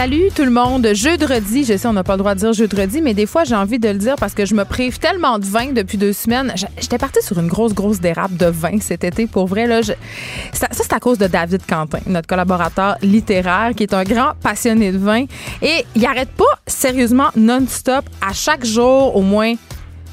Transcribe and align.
Salut 0.00 0.30
tout 0.34 0.46
le 0.46 0.50
monde. 0.50 0.94
Jeudi, 0.94 1.62
je 1.62 1.76
sais, 1.76 1.86
on 1.86 1.92
n'a 1.92 2.02
pas 2.02 2.14
le 2.14 2.20
droit 2.20 2.34
de 2.34 2.40
dire 2.40 2.54
jeudi, 2.54 3.02
mais 3.02 3.12
des 3.12 3.26
fois, 3.26 3.44
j'ai 3.44 3.54
envie 3.54 3.78
de 3.78 3.86
le 3.86 3.98
dire 3.98 4.16
parce 4.16 4.32
que 4.32 4.46
je 4.46 4.54
me 4.54 4.64
prive 4.64 4.98
tellement 4.98 5.38
de 5.38 5.44
vin 5.44 5.72
depuis 5.72 5.98
deux 5.98 6.14
semaines. 6.14 6.54
J'étais 6.78 6.96
partie 6.96 7.22
sur 7.22 7.38
une 7.38 7.48
grosse, 7.48 7.74
grosse 7.74 8.00
dérape 8.00 8.34
de 8.34 8.46
vin 8.46 8.80
cet 8.80 9.04
été. 9.04 9.26
Pour 9.26 9.46
vrai, 9.46 9.66
là, 9.66 9.82
ça, 9.82 10.68
c'est 10.70 10.92
à 10.94 11.00
cause 11.00 11.18
de 11.18 11.26
David 11.26 11.66
Quentin, 11.68 11.98
notre 12.06 12.26
collaborateur 12.26 12.96
littéraire, 13.02 13.72
qui 13.76 13.82
est 13.82 13.92
un 13.92 14.04
grand 14.04 14.32
passionné 14.42 14.90
de 14.90 14.96
vin. 14.96 15.26
Et 15.60 15.84
il 15.94 16.06
arrête 16.06 16.30
pas, 16.30 16.58
sérieusement, 16.66 17.28
non-stop, 17.36 18.06
à 18.26 18.32
chaque 18.32 18.64
jour, 18.64 19.14
au 19.14 19.20
moins 19.20 19.52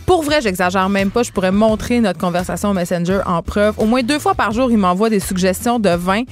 pour 0.08 0.24
vrai, 0.24 0.40
j'exagère 0.42 0.88
même 0.88 1.12
pas. 1.12 1.22
Je 1.22 1.34
pourrais 1.34 1.52
montrer 1.52 2.00
notre 2.00 2.18
conversation 2.18 2.74
Messenger 2.74 3.20
en 3.26 3.44
preuve. 3.44 3.76
Au 3.78 3.86
moins 3.86 4.02
deux 4.02 4.20
fois 4.20 4.36
par 4.36 4.54
jour, 4.54 4.72
il 4.72 4.78
m'envoie 4.78 5.10
des 5.10 5.20
suggestions 5.20 5.80
de 5.80 5.90
vin. 5.90 6.24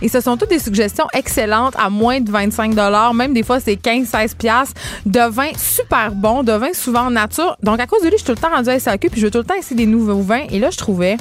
Et 0.00 0.08
ce 0.08 0.20
sont 0.20 0.36
toutes 0.36 0.50
des 0.50 0.60
suggestions 0.60 1.06
excellentes 1.12 1.74
à 1.76 1.90
moins 1.90 2.20
de 2.20 2.30
25 2.30 2.74
Même 3.12 3.34
des 3.34 3.42
fois, 3.42 3.58
c'est 3.58 3.74
15-16 3.74 4.68
de 5.06 5.28
vin 5.28 5.50
super 5.58 6.12
bon, 6.12 6.44
de 6.44 6.52
vin 6.52 6.72
souvent 6.72 7.06
en 7.06 7.10
nature. 7.10 7.56
Donc, 7.60 7.80
à 7.80 7.86
cause 7.88 8.02
de 8.02 8.06
lui, 8.06 8.12
je 8.12 8.18
suis 8.18 8.26
tout 8.26 8.32
le 8.32 8.38
temps 8.38 8.54
rendue 8.54 8.70
à 8.70 8.78
SAQ 8.78 9.10
puis 9.10 9.20
je 9.20 9.26
veux 9.26 9.32
tout 9.32 9.38
le 9.38 9.44
temps 9.44 9.56
essayer 9.58 9.74
des 9.74 9.86
nouveaux 9.86 10.22
vins. 10.22 10.44
Et 10.50 10.60
là, 10.60 10.70
je 10.70 10.78
trouvais 10.78 11.16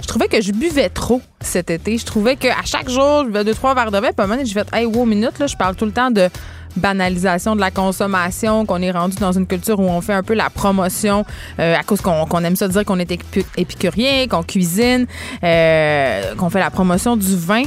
je 0.00 0.08
trouvais 0.08 0.28
que 0.28 0.40
je 0.40 0.52
buvais 0.52 0.88
trop 0.88 1.20
cet 1.40 1.70
été. 1.70 1.98
Je 1.98 2.06
trouvais 2.06 2.36
qu'à 2.36 2.62
chaque 2.64 2.88
jour, 2.88 3.20
je 3.20 3.26
buvais 3.26 3.44
deux, 3.44 3.54
trois 3.54 3.74
verres 3.74 3.90
de 3.90 3.98
vin. 3.98 4.12
Puis 4.12 4.24
à 4.24 4.26
moment 4.26 4.42
je 4.42 4.52
fais, 4.52 4.64
hey, 4.72 4.86
wow, 4.86 5.04
minute, 5.04 5.38
là, 5.38 5.46
je 5.46 5.56
parle 5.56 5.76
tout 5.76 5.84
le 5.84 5.92
temps 5.92 6.10
de 6.10 6.28
banalisation 6.76 7.54
de 7.54 7.60
la 7.60 7.70
consommation, 7.70 8.66
qu'on 8.66 8.82
est 8.82 8.90
rendu 8.90 9.16
dans 9.16 9.32
une 9.32 9.46
culture 9.46 9.78
où 9.80 9.84
on 9.84 10.00
fait 10.00 10.12
un 10.12 10.22
peu 10.22 10.34
la 10.34 10.50
promotion 10.50 11.24
euh, 11.58 11.76
à 11.76 11.82
cause 11.82 12.00
qu'on 12.00 12.44
aime 12.44 12.56
ça 12.56 12.68
dire 12.68 12.84
qu'on 12.84 12.98
est 12.98 13.10
épicurien, 13.56 14.26
qu'on 14.28 14.42
cuisine, 14.42 15.06
euh, 15.42 16.34
qu'on 16.36 16.50
fait 16.50 16.60
la 16.60 16.70
promotion 16.70 17.16
du 17.16 17.36
vin 17.36 17.64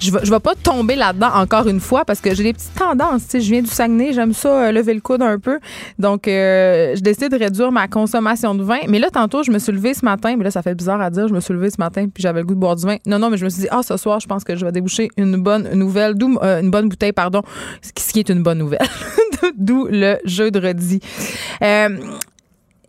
je 0.00 0.10
vais, 0.10 0.20
vais 0.20 0.40
pas 0.40 0.54
tomber 0.54 0.96
là-dedans 0.96 1.30
encore 1.34 1.66
une 1.68 1.80
fois 1.80 2.04
parce 2.04 2.20
que 2.20 2.34
j'ai 2.34 2.42
des 2.44 2.52
petites 2.52 2.74
tendances. 2.74 3.24
Tu 3.24 3.30
sais, 3.30 3.40
je 3.40 3.50
viens 3.50 3.62
du 3.62 3.68
Saguenay, 3.68 4.12
j'aime 4.12 4.32
ça 4.32 4.66
euh, 4.66 4.72
lever 4.72 4.94
le 4.94 5.00
coude 5.00 5.22
un 5.22 5.38
peu. 5.38 5.58
Donc, 5.98 6.28
euh, 6.28 6.94
je 6.96 7.00
décide 7.00 7.32
de 7.32 7.38
réduire 7.38 7.72
ma 7.72 7.88
consommation 7.88 8.54
de 8.54 8.62
vin. 8.62 8.78
Mais 8.88 8.98
là, 8.98 9.10
tantôt, 9.10 9.42
je 9.42 9.50
me 9.50 9.58
suis 9.58 9.72
levée 9.72 9.94
ce 9.94 10.04
matin. 10.04 10.36
Mais 10.36 10.44
là, 10.44 10.50
ça 10.50 10.62
fait 10.62 10.74
bizarre 10.74 11.00
à 11.00 11.10
dire. 11.10 11.28
Je 11.28 11.34
me 11.34 11.40
suis 11.40 11.54
levée 11.54 11.70
ce 11.70 11.78
matin 11.78 12.06
puis 12.12 12.22
j'avais 12.22 12.40
le 12.40 12.46
goût 12.46 12.54
de 12.54 12.60
boire 12.60 12.76
du 12.76 12.84
vin. 12.84 12.96
Non, 13.06 13.18
non, 13.18 13.30
mais 13.30 13.36
je 13.36 13.44
me 13.44 13.50
suis 13.50 13.62
dit, 13.62 13.68
ah, 13.70 13.82
ce 13.82 13.96
soir, 13.96 14.20
je 14.20 14.26
pense 14.26 14.44
que 14.44 14.56
je 14.56 14.64
vais 14.64 14.72
déboucher 14.72 15.10
une 15.16 15.36
bonne 15.36 15.70
nouvelle, 15.74 16.14
d'où 16.14 16.38
euh, 16.42 16.60
une 16.60 16.70
bonne 16.70 16.88
bouteille, 16.88 17.12
pardon, 17.12 17.42
ce 17.82 18.12
qui 18.12 18.20
est 18.20 18.28
une 18.28 18.42
bonne 18.42 18.58
nouvelle. 18.58 18.86
d'où 19.56 19.86
le 19.90 20.18
jeu 20.24 20.50
de. 20.50 20.58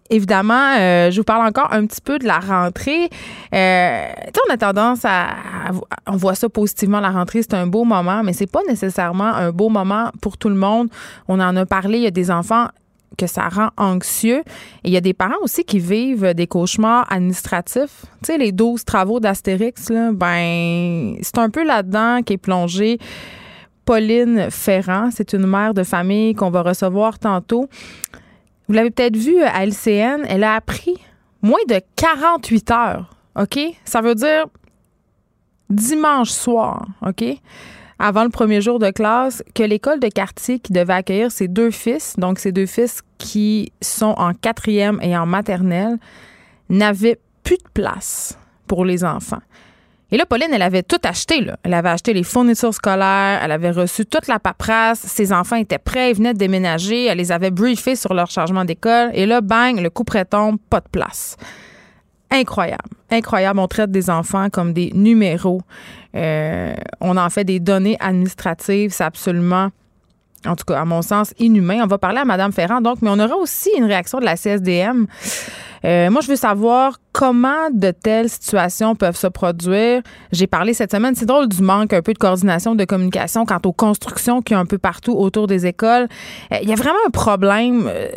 Évidemment, 0.10 0.76
euh, 0.80 1.12
je 1.12 1.18
vous 1.18 1.24
parle 1.24 1.46
encore 1.46 1.72
un 1.72 1.86
petit 1.86 2.02
peu 2.02 2.18
de 2.18 2.26
la 2.26 2.40
rentrée. 2.40 3.10
Euh, 3.54 4.08
on 4.48 4.54
a 4.54 4.58
tendance 4.58 5.02
à, 5.04 5.30
on 6.08 6.16
voit 6.16 6.36
ça 6.36 6.50
positivement 6.50 7.00
la 7.00 7.12
rentrée, 7.12 7.44
c'est 7.44 7.54
un 7.54 7.68
beau 7.68 7.84
moment, 7.84 8.24
mais 8.24 8.34
c'est 8.34 8.52
pas 8.52 8.62
nécessairement 8.68 9.26
un 9.36 9.52
beau 9.52 9.70
moment 9.70 10.10
pour 10.22 10.38
tout 10.38 10.50
le 10.50 10.56
monde. 10.56 10.90
On 11.28 11.40
en 11.40 11.56
a 11.56 11.66
parlé, 11.66 12.00
il 12.00 12.04
y 12.04 12.08
a 12.08 12.12
des 12.12 12.32
enfants 12.32 12.68
que 13.18 13.28
ça 13.28 13.50
rend 13.50 13.70
anxieux. 13.78 14.40
Et 14.84 14.90
il 14.90 14.92
y 14.92 14.98
a 14.98 15.02
des 15.02 15.14
parents 15.14 15.42
aussi 15.42 15.64
qui 15.64 15.80
vivent 15.80 16.34
des 16.34 16.48
cauchemars 16.48 17.06
administratifs. 17.12 18.06
Tu 18.24 18.32
sais, 18.32 18.38
les 18.38 18.52
12 18.52 18.86
travaux 18.86 19.20
d'Astérix, 19.20 19.90
ben, 20.14 21.16
c'est 21.22 21.38
un 21.38 21.50
peu 21.50 21.64
là-dedans 21.64 22.22
qui 22.24 22.34
est 22.34 22.38
plongé. 22.38 22.98
Pauline 23.86 24.52
Ferrand, 24.52 25.10
c'est 25.12 25.34
une 25.34 25.48
mère 25.48 25.74
de 25.74 25.84
famille 25.84 26.36
qu'on 26.36 26.52
va 26.52 26.62
recevoir 26.62 27.20
tantôt. 27.20 27.68
Vous 28.70 28.76
l'avez 28.76 28.92
peut-être 28.92 29.18
vu 29.18 29.42
à 29.42 29.66
LCN, 29.66 30.26
elle 30.30 30.44
a 30.44 30.54
appris 30.54 30.94
moins 31.42 31.60
de 31.68 31.82
48 31.96 32.70
heures, 32.70 33.10
OK? 33.36 33.60
Ça 33.84 34.02
veut 34.02 34.14
dire 34.14 34.46
dimanche 35.72 36.30
soir, 36.30 36.86
OK? 37.02 37.24
Avant 37.98 38.24
le 38.24 38.30
premier 38.30 38.62
jour 38.62 38.78
de 38.78 38.92
classe, 38.92 39.44
que 39.56 39.64
l'école 39.64 40.00
de 40.00 40.08
quartier 40.08 40.60
qui 40.60 40.72
devait 40.72 40.94
accueillir 40.94 41.32
ses 41.32 41.48
deux 41.48 41.72
fils, 41.72 42.16
donc 42.20 42.38
ses 42.38 42.52
deux 42.52 42.68
fils 42.68 43.02
qui 43.18 43.74
sont 43.82 44.14
en 44.18 44.36
quatrième 44.36 45.00
et 45.02 45.18
en 45.18 45.26
maternelle, 45.26 45.98
n'avait 46.70 47.20
plus 47.44 47.58
de 47.58 47.70
place 47.74 48.38
pour 48.68 48.86
les 48.86 49.04
enfants. 49.04 49.42
Et 50.12 50.18
là, 50.18 50.26
Pauline, 50.26 50.50
elle 50.54 50.62
avait 50.62 50.84
tout 50.84 51.00
acheté. 51.04 51.42
Là. 51.42 51.58
Elle 51.64 51.74
avait 51.74 51.90
acheté 51.90 52.14
les 52.14 52.24
fournitures 52.24 52.74
scolaires, 52.74 53.40
elle 53.44 53.52
avait 53.52 53.72
reçu 53.72 54.06
toute 54.06 54.28
la 54.28 54.40
paperasse, 54.40 55.00
ses 55.00 55.32
enfants 55.32 55.56
étaient 55.56 55.78
prêts, 55.78 56.12
ils 56.12 56.18
venaient 56.18 56.34
de 56.34 56.40
déménager, 56.40 57.06
elle 57.06 57.20
les 57.20 57.32
avait 57.32 57.52
briefés 57.52 57.96
sur 57.96 58.14
leur 58.14 58.30
changement 58.32 58.66
d'école. 58.66 59.12
Et 59.14 59.26
là, 59.26 59.42
bang, 59.42 59.80
le 59.80 59.90
coup 59.90 60.04
prêt 60.04 60.26
tombe, 60.26 60.58
pas 60.70 60.80
de 60.80 60.90
place. 60.92 61.38
Incroyable, 62.32 62.90
incroyable. 63.10 63.60
On 63.60 63.68
traite 63.68 63.92
des 63.92 64.10
enfants 64.10 64.50
comme 64.50 64.74
des 64.74 64.92
numéros. 64.94 65.62
Euh, 66.16 66.76
on 67.02 67.18
en 67.18 67.30
fait 67.30 67.44
des 67.44 67.60
données 67.60 67.98
administratives. 68.00 68.92
C'est 68.92 69.04
absolument 69.04 69.70
en 70.46 70.56
tout 70.56 70.66
cas, 70.66 70.80
à 70.80 70.86
mon 70.86 71.02
sens, 71.02 71.34
inhumain. 71.40 71.82
On 71.84 71.88
va 71.88 71.98
parler 71.98 72.20
à 72.20 72.26
Mme 72.26 72.52
Ferrand, 72.52 72.82
donc, 72.82 73.02
mais 73.02 73.10
on 73.10 73.20
aura 73.20 73.36
aussi 73.36 73.70
une 73.78 73.86
réaction 73.86 74.20
de 74.20 74.26
la 74.26 74.36
CSDM. 74.36 75.06
Euh, 75.86 76.10
moi, 76.10 76.22
je 76.22 76.28
veux 76.28 76.36
savoir 76.36 77.00
comment 77.14 77.70
de 77.72 77.92
telles 77.92 78.30
situations 78.30 78.96
peuvent 78.96 79.16
se 79.16 79.28
produire. 79.28 80.02
J'ai 80.32 80.48
parlé 80.48 80.74
cette 80.74 80.92
semaine, 80.92 81.16
c'est 81.16 81.26
drôle 81.26 81.48
du 81.48 81.62
manque 81.62 81.94
un 81.94 82.02
peu 82.02 82.14
de 82.14 82.18
coordination, 82.18 82.76
de 82.76 82.86
communication 82.86 83.46
quant 83.46 83.60
aux 83.64 83.74
constructions 83.74 84.42
qui 84.42 84.54
y 84.54 84.56
a 84.56 84.60
un 84.60 84.66
peu 84.66 84.78
partout 84.78 85.14
autour 85.14 85.48
des 85.48 85.66
écoles. 85.66 86.08
Euh, 86.52 86.58
il 86.62 86.70
y 86.70 86.74
a 86.74 86.76
vraiment 86.76 87.00
un 87.08 87.12
problème. 87.12 87.88
Euh, 87.88 88.08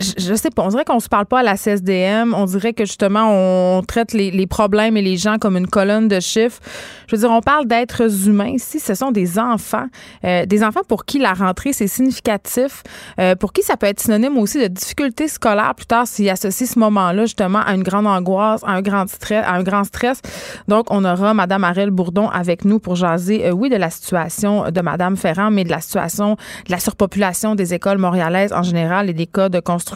je, 0.00 0.34
sais 0.34 0.50
pas, 0.50 0.62
on 0.62 0.68
dirait 0.68 0.84
qu'on 0.84 1.00
se 1.00 1.08
parle 1.08 1.26
pas 1.26 1.40
à 1.40 1.42
la 1.42 1.56
CSDM. 1.56 2.34
On 2.34 2.44
dirait 2.44 2.72
que 2.72 2.84
justement, 2.84 3.30
on 3.78 3.82
traite 3.82 4.12
les, 4.12 4.46
problèmes 4.46 4.96
et 4.96 5.02
les 5.02 5.16
gens 5.16 5.38
comme 5.38 5.56
une 5.56 5.66
colonne 5.66 6.08
de 6.08 6.20
chiffres. 6.20 6.60
Je 7.06 7.16
veux 7.16 7.20
dire, 7.20 7.30
on 7.30 7.40
parle 7.40 7.66
d'êtres 7.66 8.28
humains 8.28 8.48
ici. 8.48 8.80
Ce 8.80 8.94
sont 8.94 9.10
des 9.10 9.38
enfants. 9.38 9.86
Euh, 10.24 10.46
des 10.46 10.62
enfants 10.62 10.82
pour 10.86 11.04
qui 11.04 11.18
la 11.18 11.32
rentrée, 11.32 11.72
c'est 11.72 11.86
significatif. 11.86 12.82
Euh, 13.18 13.34
pour 13.34 13.52
qui 13.52 13.62
ça 13.62 13.76
peut 13.76 13.86
être 13.86 14.00
synonyme 14.00 14.38
aussi 14.38 14.60
de 14.60 14.68
difficultés 14.68 15.28
scolaires 15.28 15.74
plus 15.74 15.86
tard 15.86 16.06
s'il 16.06 16.28
associe 16.28 16.70
ce 16.70 16.78
moment-là 16.78 17.22
justement 17.22 17.60
à 17.60 17.74
une 17.74 17.82
grande 17.82 18.06
angoisse, 18.06 18.62
à 18.64 18.72
un 18.72 18.82
grand 18.82 19.08
stress. 19.08 19.44
À 19.44 19.52
un 19.52 19.62
grand 19.62 19.84
stress. 19.84 20.20
Donc, 20.68 20.86
on 20.90 21.04
aura 21.04 21.34
Mme 21.34 21.64
Arelle 21.64 21.90
Bourdon 21.90 22.28
avec 22.28 22.64
nous 22.64 22.78
pour 22.78 22.96
jaser, 22.96 23.46
euh, 23.46 23.50
oui, 23.52 23.68
de 23.68 23.76
la 23.76 23.90
situation 23.90 24.70
de 24.70 24.80
Mme 24.80 25.16
Ferrand, 25.16 25.50
mais 25.50 25.64
de 25.64 25.70
la 25.70 25.80
situation 25.80 26.36
de 26.66 26.70
la 26.70 26.78
surpopulation 26.78 27.54
des 27.54 27.74
écoles 27.74 27.98
montréalaises 27.98 28.52
en 28.52 28.62
général 28.62 29.10
et 29.10 29.12
des 29.12 29.26
cas 29.26 29.48
de 29.48 29.60
construction 29.60 29.87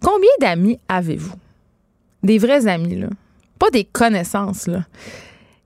Combien 0.00 0.30
d'amis 0.40 0.78
avez-vous? 0.88 1.34
Des 2.22 2.38
vrais 2.38 2.66
amis, 2.66 2.96
là. 2.96 3.08
Pas 3.58 3.70
des 3.70 3.84
connaissances, 3.84 4.66
là. 4.66 4.84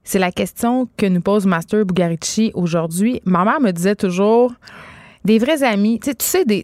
C'est 0.04 0.18
la 0.18 0.30
question 0.30 0.88
que 0.96 1.06
nous 1.06 1.20
pose 1.20 1.46
Master 1.46 1.84
Bugarici 1.84 2.52
aujourd'hui. 2.54 3.20
Ma 3.24 3.44
mère 3.44 3.60
me 3.60 3.72
disait 3.72 3.96
toujours 3.96 4.52
des 5.24 5.38
vrais 5.38 5.64
amis, 5.64 5.98
tu 5.98 6.12
sais, 6.20 6.44
des, 6.44 6.62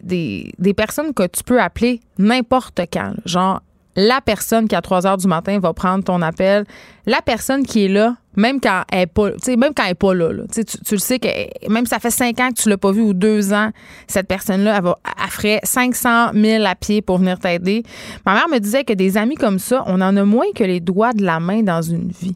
des, 0.57 0.73
personnes 0.73 1.13
que 1.13 1.27
tu 1.27 1.43
peux 1.43 1.61
appeler 1.61 1.99
n'importe 2.17 2.79
quand. 2.91 3.13
Genre, 3.25 3.61
la 3.95 4.21
personne 4.21 4.67
qui 4.67 4.75
à 4.75 4.81
3 4.81 5.05
heures 5.05 5.17
du 5.17 5.27
matin 5.27 5.59
va 5.59 5.73
prendre 5.73 6.03
ton 6.03 6.21
appel, 6.21 6.65
la 7.05 7.21
personne 7.21 7.65
qui 7.65 7.85
est 7.85 7.87
là, 7.89 8.15
même 8.35 8.59
quand 8.59 8.83
elle 8.91 9.01
est 9.01 9.07
pas, 9.07 9.29
même 9.57 9.73
quand 9.75 9.83
elle 9.87 9.95
pas 9.95 10.13
là, 10.13 10.29
Tu, 10.51 10.65
tu, 10.65 10.93
le 10.93 10.99
sais 10.99 11.19
que 11.19 11.27
même 11.69 11.85
si 11.85 11.89
ça 11.89 11.99
fait 11.99 12.09
5 12.09 12.39
ans 12.39 12.49
que 12.49 12.61
tu 12.61 12.69
l'as 12.69 12.77
pas 12.77 12.91
vu 12.91 13.01
ou 13.01 13.13
2 13.13 13.53
ans, 13.53 13.71
cette 14.07 14.27
personne-là, 14.27 14.77
elle, 14.77 14.83
va, 14.83 14.97
elle 15.23 15.29
ferait 15.29 15.59
500 15.63 16.31
000 16.33 16.65
à 16.65 16.75
pied 16.75 17.01
pour 17.01 17.19
venir 17.19 17.39
t'aider. 17.39 17.83
Ma 18.25 18.33
mère 18.33 18.47
me 18.49 18.59
disait 18.59 18.83
que 18.83 18.93
des 18.93 19.17
amis 19.17 19.35
comme 19.35 19.59
ça, 19.59 19.83
on 19.85 20.01
en 20.01 20.15
a 20.17 20.23
moins 20.23 20.51
que 20.55 20.63
les 20.63 20.79
doigts 20.79 21.13
de 21.13 21.23
la 21.23 21.39
main 21.39 21.61
dans 21.61 21.81
une 21.81 22.09
vie. 22.09 22.35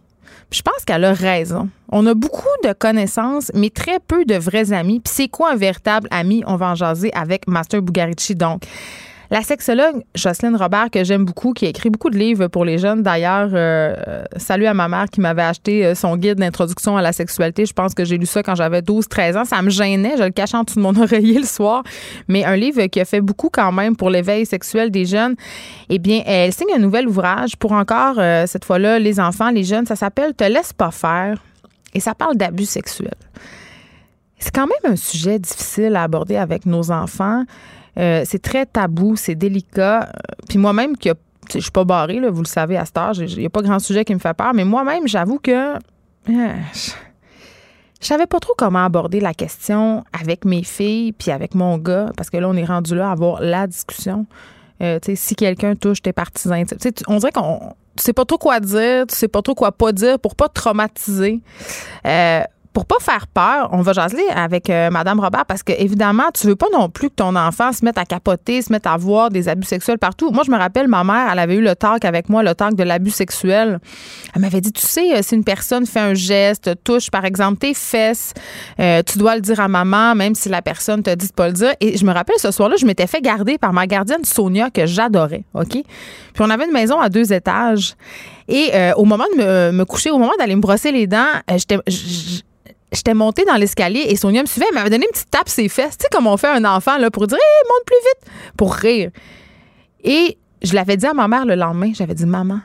je 0.52 0.62
pense 0.62 0.86
qu'elle 0.86 1.06
a 1.06 1.14
raison. 1.14 1.70
On 1.90 2.06
a 2.06 2.14
beaucoup 2.14 2.44
de 2.64 2.74
connaissances, 2.74 3.52
mais 3.56 3.70
très 3.70 4.00
peu 4.00 4.26
de 4.26 4.36
vrais 4.36 4.74
amis. 4.74 5.00
Puis 5.00 5.14
c'est 5.16 5.28
quoi 5.30 5.54
un 5.54 5.56
véritable 5.56 6.08
ami? 6.12 6.44
On 6.46 6.58
va 6.58 6.68
en 6.68 6.76
jaser 6.76 7.12
avec 7.14 7.48
Master 7.48 7.82
Bugarici. 7.82 8.36
Donc, 8.36 8.64
la 9.30 9.42
sexologue 9.42 10.04
Jocelyne 10.16 10.56
Robert, 10.56 10.90
que 10.90 11.04
j'aime 11.04 11.26
beaucoup, 11.26 11.54
qui 11.54 11.66
a 11.66 11.70
écrit 11.70 11.90
beaucoup 11.90 12.10
de 12.10 12.18
livres 12.18 12.48
pour 12.48 12.64
les 12.64 12.78
jeunes. 12.78 13.04
D'ailleurs, 13.04 13.50
euh, 13.54 14.24
salut 14.38 14.66
à 14.66 14.74
ma 14.74 14.88
mère 14.88 15.06
qui 15.12 15.20
m'avait 15.20 15.42
acheté 15.42 15.86
euh, 15.86 15.96
son 15.96 16.16
guide 16.16 16.36
d'introduction 16.36 16.96
à 16.96 17.02
la 17.02 17.12
sexualité. 17.12 17.66
Je 17.66 17.74
pense 17.74 17.94
que 17.94 18.06
j'ai 18.06 18.18
lu 18.18 18.26
ça 18.26 18.42
quand 18.44 18.56
j'avais 18.56 18.82
12-13 18.82 19.38
ans. 19.38 19.46
Ça 19.46 19.62
me 19.62 19.70
gênait. 19.70 20.16
Je 20.18 20.24
le 20.24 20.30
cachais 20.30 20.58
en 20.58 20.64
dessous 20.64 20.78
de 20.78 20.82
mon 20.82 20.96
oreiller 21.02 21.40
le 21.40 21.46
soir. 21.46 21.84
Mais 22.28 22.46
un 22.46 22.56
livre 22.56 22.86
qui 22.88 23.00
a 23.00 23.06
fait 23.06 23.22
beaucoup 23.22 23.50
quand 23.52 23.72
même 23.72 23.96
pour 23.96 24.10
l'éveil 24.10 24.46
sexuel 24.46 24.92
des 24.92 25.06
jeunes. 25.06 25.36
Eh 25.90 26.00
bien, 26.00 26.22
elle 26.26 26.54
signe 26.54 26.74
un 26.76 26.80
nouvel 26.80 27.08
ouvrage 27.08 27.58
pour 27.58 27.74
encore, 27.74 28.16
euh, 28.20 28.46
cette 28.48 28.66
fois-là, 28.66 29.00
les 29.00 29.20
enfants, 29.20 29.50
les 29.50 29.64
jeunes. 29.64 29.86
Ça 29.86 29.96
s'appelle 29.96 30.34
Te 30.34 30.46
laisse 30.46 30.74
pas 30.74 30.92
faire. 30.92 31.44
Et 31.94 32.00
ça 32.00 32.14
parle 32.14 32.38
d'abus 32.38 32.66
sexuels. 32.66 33.12
C'est 34.40 34.54
quand 34.54 34.68
même 34.68 34.94
un 34.94 34.96
sujet 34.96 35.40
difficile 35.40 35.96
à 35.96 36.04
aborder 36.04 36.38
avec 36.38 36.66
nos 36.66 36.92
enfants. 36.92 37.44
Euh, 37.98 38.24
c'est 38.26 38.42
très 38.42 38.66
tabou, 38.66 39.16
c'est 39.16 39.36
délicat. 39.36 40.12
Puis 40.48 40.58
moi-même, 40.58 40.94
je 41.04 41.12
je 41.54 41.60
suis 41.60 41.72
pas 41.72 41.86
barrée, 41.86 42.20
vous 42.30 42.42
le 42.42 42.48
savez, 42.48 42.78
à 42.78 42.86
cette 42.86 42.98
âge, 42.98 43.20
il 43.20 43.40
n'y 43.40 43.46
a 43.46 43.50
pas 43.50 43.62
grand 43.62 43.80
sujet 43.80 44.04
qui 44.04 44.14
me 44.14 44.20
fait 44.20 44.34
peur, 44.34 44.54
mais 44.54 44.66
moi-même, 44.66 45.08
j'avoue 45.08 45.40
que 45.40 45.76
euh, 45.76 46.54
je, 46.74 46.92
savais 48.06 48.26
pas 48.26 48.40
trop 48.40 48.54
comment 48.58 48.84
aborder 48.84 49.22
la 49.22 49.34
question 49.34 50.04
avec 50.12 50.44
mes 50.44 50.64
filles 50.64 51.14
puis 51.14 51.32
avec 51.32 51.56
mon 51.56 51.78
gars, 51.78 52.12
parce 52.18 52.30
que 52.30 52.38
là, 52.38 52.50
on 52.50 52.56
est 52.56 52.66
rendu 52.66 52.96
là 52.96 53.10
à 53.10 53.12
avoir 53.14 53.42
la 53.42 53.66
discussion. 53.66 54.26
Euh, 54.82 55.00
si 55.16 55.36
quelqu'un 55.36 55.76
touche 55.76 56.02
tes 56.02 56.14
partisans, 56.14 56.64
on 57.08 57.18
dirait 57.18 57.32
qu'on 57.32 57.74
tu 57.96 58.04
sais 58.04 58.14
pas 58.14 58.26
trop 58.26 58.38
quoi 58.38 58.60
dire, 58.60 59.08
tu 59.08 59.16
sais 59.16 59.28
pas 59.28 59.42
trop 59.42 59.56
quoi 59.56 59.72
pas 59.72 59.92
dire 59.92 60.20
pour 60.20 60.36
pas 60.36 60.50
traumatiser 60.50 61.42
pour 62.78 62.86
pas 62.86 63.00
faire 63.02 63.26
peur, 63.26 63.70
on 63.72 63.82
va 63.82 63.92
jaser 63.92 64.30
avec 64.30 64.70
euh, 64.70 64.92
Madame 64.92 65.20
Robert 65.20 65.48
parce 65.48 65.64
que 65.64 65.72
évidemment, 65.72 66.26
tu 66.32 66.46
veux 66.46 66.56
pas 66.56 66.68
non 66.72 66.90
plus 66.90 67.10
que 67.10 67.16
ton 67.16 67.36
enfant 67.36 67.72
se 67.74 67.84
mette 67.84 67.98
à 67.98 68.06
capoter, 68.06 68.62
se 68.62 68.72
mette 68.72 68.86
à 68.86 68.96
voir 68.98 69.32
des 69.32 69.50
abus 69.50 69.66
sexuels 69.66 69.98
partout. 69.98 70.30
Moi, 70.30 70.44
je 70.46 70.52
me 70.52 70.58
rappelle, 70.58 70.88
ma 70.88 71.04
mère, 71.04 71.28
elle 71.32 71.40
avait 71.40 71.56
eu 71.56 71.64
le 71.64 71.76
talk 71.76 72.06
avec 72.06 72.30
moi, 72.30 72.44
le 72.44 72.54
talk 72.54 72.76
de 72.76 72.84
l'abus 72.84 73.10
sexuel. 73.10 73.80
Elle 74.36 74.42
m'avait 74.44 74.62
dit, 74.62 74.72
tu 74.72 74.86
sais, 74.86 75.18
euh, 75.18 75.24
si 75.24 75.34
une 75.34 75.44
personne 75.44 75.88
fait 75.88 76.02
un 76.02 76.14
geste, 76.14 76.70
touche 76.84 77.10
par 77.10 77.26
exemple 77.26 77.58
tes 77.58 77.74
fesses, 77.74 78.36
euh, 78.80 79.02
tu 79.04 79.18
dois 79.18 79.34
le 79.34 79.42
dire 79.42 79.60
à 79.60 79.68
maman, 79.68 80.14
même 80.14 80.36
si 80.36 80.48
la 80.48 80.62
personne 80.62 81.02
te 81.02 81.16
dit 81.16 81.30
de 81.30 81.34
pas 81.34 81.48
le 81.48 81.54
dire. 81.54 81.74
Et 81.82 81.98
je 81.98 82.06
me 82.06 82.14
rappelle 82.14 82.38
ce 82.38 82.52
soir-là, 82.52 82.76
je 82.80 82.86
m'étais 82.86 83.08
fait 83.08 83.22
garder 83.22 83.58
par 83.58 83.74
ma 83.74 83.88
gardienne 83.88 84.24
Sonia 84.24 84.70
que 84.70 84.86
j'adorais, 84.86 85.46
ok? 85.56 85.72
Puis 85.72 85.84
on 86.42 86.50
avait 86.52 86.66
une 86.66 86.74
maison 86.74 87.00
à 87.00 87.10
deux 87.10 87.34
étages. 87.34 87.96
Et 88.48 88.72
au 88.96 89.04
moment 89.04 89.26
de 89.36 89.72
me, 89.72 89.84
coucher, 89.84 90.12
au 90.12 90.20
moment 90.20 90.32
d'aller 90.40 90.56
me 90.56 90.62
brosser 90.62 90.92
les 90.92 91.08
dents, 91.08 91.26
j'étais 91.50 91.80
j'étais 92.92 93.14
montée 93.14 93.46
dans 93.46 93.56
l'escalier 93.56 94.06
et 94.08 94.16
Sonia 94.16 94.42
me 94.42 94.48
suivait. 94.48 94.68
Elle 94.70 94.76
m'avait 94.76 94.90
donné 94.90 95.06
une 95.06 95.12
petite 95.12 95.30
tape 95.30 95.50
ses 95.50 95.70
fesses. 95.70 95.98
Tu 95.98 96.04
sais, 96.04 96.10
comme 96.12 96.28
on 96.28 96.38
fait 96.38 96.48
un 96.48 96.66
enfant 96.66 96.98
là, 96.98 97.12
pour 97.12 97.28
dire 97.28 97.38
hey, 97.38 97.68
monte 97.70 97.86
plus 97.86 97.96
vite, 97.96 98.54
pour 98.56 98.74
rire. 98.74 99.12
Et 100.04 100.38
je 100.62 100.74
l'avais 100.74 100.98
dit 100.98 101.06
à 101.06 101.14
ma 101.14 101.28
mère 101.28 101.46
le 101.46 101.56
lendemain. 101.56 101.92
J'avais 101.94 102.14
dit 102.16 102.26
Maman, 102.26 102.60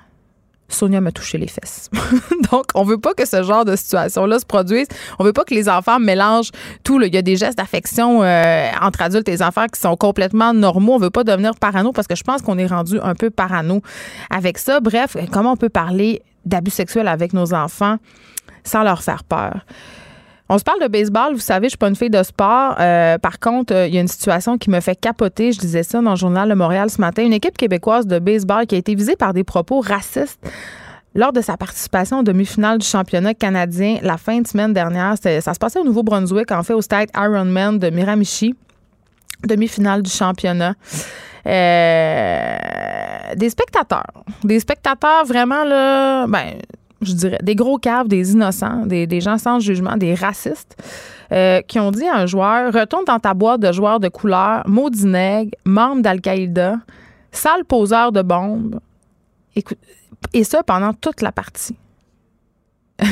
Sonia 0.68 1.00
m'a 1.00 1.12
touché 1.12 1.38
les 1.38 1.46
fesses. 1.46 1.90
Donc, 2.50 2.66
on 2.74 2.84
veut 2.84 2.98
pas 2.98 3.14
que 3.14 3.26
ce 3.26 3.42
genre 3.42 3.64
de 3.64 3.76
situation-là 3.76 4.38
se 4.38 4.46
produise. 4.46 4.86
On 5.18 5.24
veut 5.24 5.32
pas 5.32 5.44
que 5.44 5.54
les 5.54 5.68
enfants 5.68 5.98
mélangent 5.98 6.50
tout. 6.84 7.00
Il 7.00 7.14
y 7.14 7.18
a 7.18 7.22
des 7.22 7.36
gestes 7.36 7.58
d'affection 7.58 8.22
euh, 8.22 8.70
entre 8.80 9.02
adultes 9.02 9.28
et 9.28 9.42
enfants 9.42 9.66
qui 9.72 9.80
sont 9.80 9.96
complètement 9.96 10.52
normaux. 10.52 10.94
On 10.94 10.98
veut 10.98 11.10
pas 11.10 11.24
devenir 11.24 11.54
parano 11.56 11.92
parce 11.92 12.06
que 12.06 12.16
je 12.16 12.22
pense 12.22 12.42
qu'on 12.42 12.58
est 12.58 12.66
rendu 12.66 12.98
un 13.00 13.14
peu 13.14 13.30
parano 13.30 13.82
avec 14.30 14.58
ça. 14.58 14.80
Bref, 14.80 15.16
comment 15.30 15.52
on 15.52 15.56
peut 15.56 15.68
parler 15.68 16.22
d'abus 16.44 16.70
sexuels 16.70 17.08
avec 17.08 17.32
nos 17.32 17.54
enfants 17.54 17.96
sans 18.64 18.82
leur 18.82 19.02
faire 19.02 19.24
peur? 19.24 19.64
On 20.54 20.58
se 20.58 20.64
parle 20.64 20.82
de 20.82 20.86
baseball, 20.86 21.32
vous 21.32 21.40
savez, 21.40 21.68
je 21.68 21.70
suis 21.70 21.78
pas 21.78 21.88
une 21.88 21.96
fille 21.96 22.10
de 22.10 22.22
sport. 22.22 22.76
Euh, 22.78 23.16
par 23.16 23.40
contre, 23.40 23.72
euh, 23.74 23.86
il 23.86 23.94
y 23.94 23.96
a 23.96 24.02
une 24.02 24.08
situation 24.08 24.58
qui 24.58 24.68
me 24.68 24.80
fait 24.80 24.94
capoter. 24.94 25.50
Je 25.50 25.58
disais 25.58 25.82
ça 25.82 26.02
dans 26.02 26.10
le 26.10 26.16
journal 26.16 26.46
de 26.46 26.52
Montréal 26.52 26.90
ce 26.90 27.00
matin. 27.00 27.22
Une 27.22 27.32
équipe 27.32 27.56
québécoise 27.56 28.06
de 28.06 28.18
baseball 28.18 28.66
qui 28.66 28.74
a 28.74 28.78
été 28.78 28.94
visée 28.94 29.16
par 29.16 29.32
des 29.32 29.44
propos 29.44 29.80
racistes 29.80 30.38
lors 31.14 31.32
de 31.32 31.40
sa 31.40 31.56
participation 31.56 32.18
en 32.18 32.22
demi-finale 32.22 32.76
du 32.76 32.86
championnat 32.86 33.32
canadien 33.32 33.96
la 34.02 34.18
fin 34.18 34.42
de 34.42 34.46
semaine 34.46 34.74
dernière. 34.74 35.14
Ça 35.16 35.54
se 35.54 35.58
passait 35.58 35.78
au 35.78 35.84
Nouveau-Brunswick, 35.84 36.52
en 36.52 36.62
fait, 36.62 36.74
au 36.74 36.82
stade 36.82 37.08
Ironman 37.16 37.78
de 37.78 37.88
Miramichi. 37.88 38.54
Demi-finale 39.46 40.02
du 40.02 40.10
championnat. 40.10 40.74
Euh, 41.46 42.56
des 43.36 43.48
spectateurs. 43.48 44.22
Des 44.44 44.60
spectateurs 44.60 45.24
vraiment, 45.24 45.64
là, 45.64 46.26
ben, 46.26 46.56
je 47.02 47.12
dirais, 47.12 47.38
des 47.42 47.54
gros 47.54 47.78
caves, 47.78 48.08
des 48.08 48.32
innocents, 48.32 48.86
des, 48.86 49.20
gens 49.20 49.38
sans 49.38 49.60
jugement, 49.60 49.96
des 49.96 50.14
racistes, 50.14 50.76
euh, 51.32 51.60
qui 51.62 51.78
ont 51.78 51.90
dit 51.90 52.06
à 52.06 52.16
un 52.16 52.26
joueur 52.26 52.72
retourne 52.72 53.04
dans 53.04 53.18
ta 53.18 53.34
boîte 53.34 53.60
de 53.60 53.72
joueurs 53.72 54.00
de 54.00 54.08
couleur, 54.08 54.62
maudit 54.66 55.06
nègre, 55.06 55.52
membre 55.64 56.02
d'Al-Qaïda, 56.02 56.76
sale 57.30 57.64
poseur 57.64 58.12
de 58.12 58.22
bombes. 58.22 58.80
et 60.32 60.44
ça 60.44 60.62
pendant 60.62 60.92
toute 60.92 61.20
la 61.22 61.32
partie. 61.32 61.76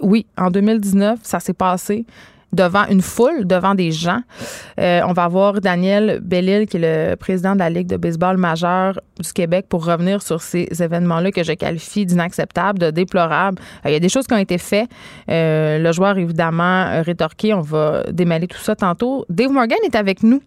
oui, 0.00 0.26
en 0.36 0.50
2019, 0.50 1.20
ça 1.22 1.40
s'est 1.40 1.54
passé 1.54 2.04
devant 2.52 2.86
une 2.86 3.02
foule, 3.02 3.46
devant 3.46 3.74
des 3.74 3.92
gens. 3.92 4.20
Euh, 4.78 5.00
on 5.06 5.12
va 5.12 5.28
voir 5.28 5.60
Daniel 5.60 6.20
Bellil, 6.22 6.66
qui 6.66 6.78
est 6.78 7.10
le 7.10 7.16
président 7.16 7.54
de 7.54 7.60
la 7.60 7.70
Ligue 7.70 7.86
de 7.86 7.96
baseball 7.96 8.36
majeur 8.36 9.00
du 9.20 9.32
Québec, 9.32 9.66
pour 9.68 9.84
revenir 9.84 10.22
sur 10.22 10.42
ces 10.42 10.68
événements-là 10.80 11.30
que 11.30 11.42
je 11.42 11.52
qualifie 11.52 12.06
d'inacceptables, 12.06 12.78
de 12.78 12.90
déplorables. 12.90 13.58
Euh, 13.84 13.90
il 13.90 13.92
y 13.92 13.96
a 13.96 14.00
des 14.00 14.08
choses 14.08 14.26
qui 14.26 14.34
ont 14.34 14.38
été 14.38 14.58
faites. 14.58 14.88
Euh, 15.30 15.78
le 15.78 15.92
joueur, 15.92 16.18
évidemment, 16.18 17.02
rétorqué. 17.02 17.54
On 17.54 17.60
va 17.60 18.04
démêler 18.10 18.48
tout 18.48 18.58
ça 18.58 18.74
tantôt. 18.74 19.24
Dave 19.28 19.50
Morgan 19.50 19.78
est 19.84 19.94
avec 19.94 20.22
nous 20.22 20.42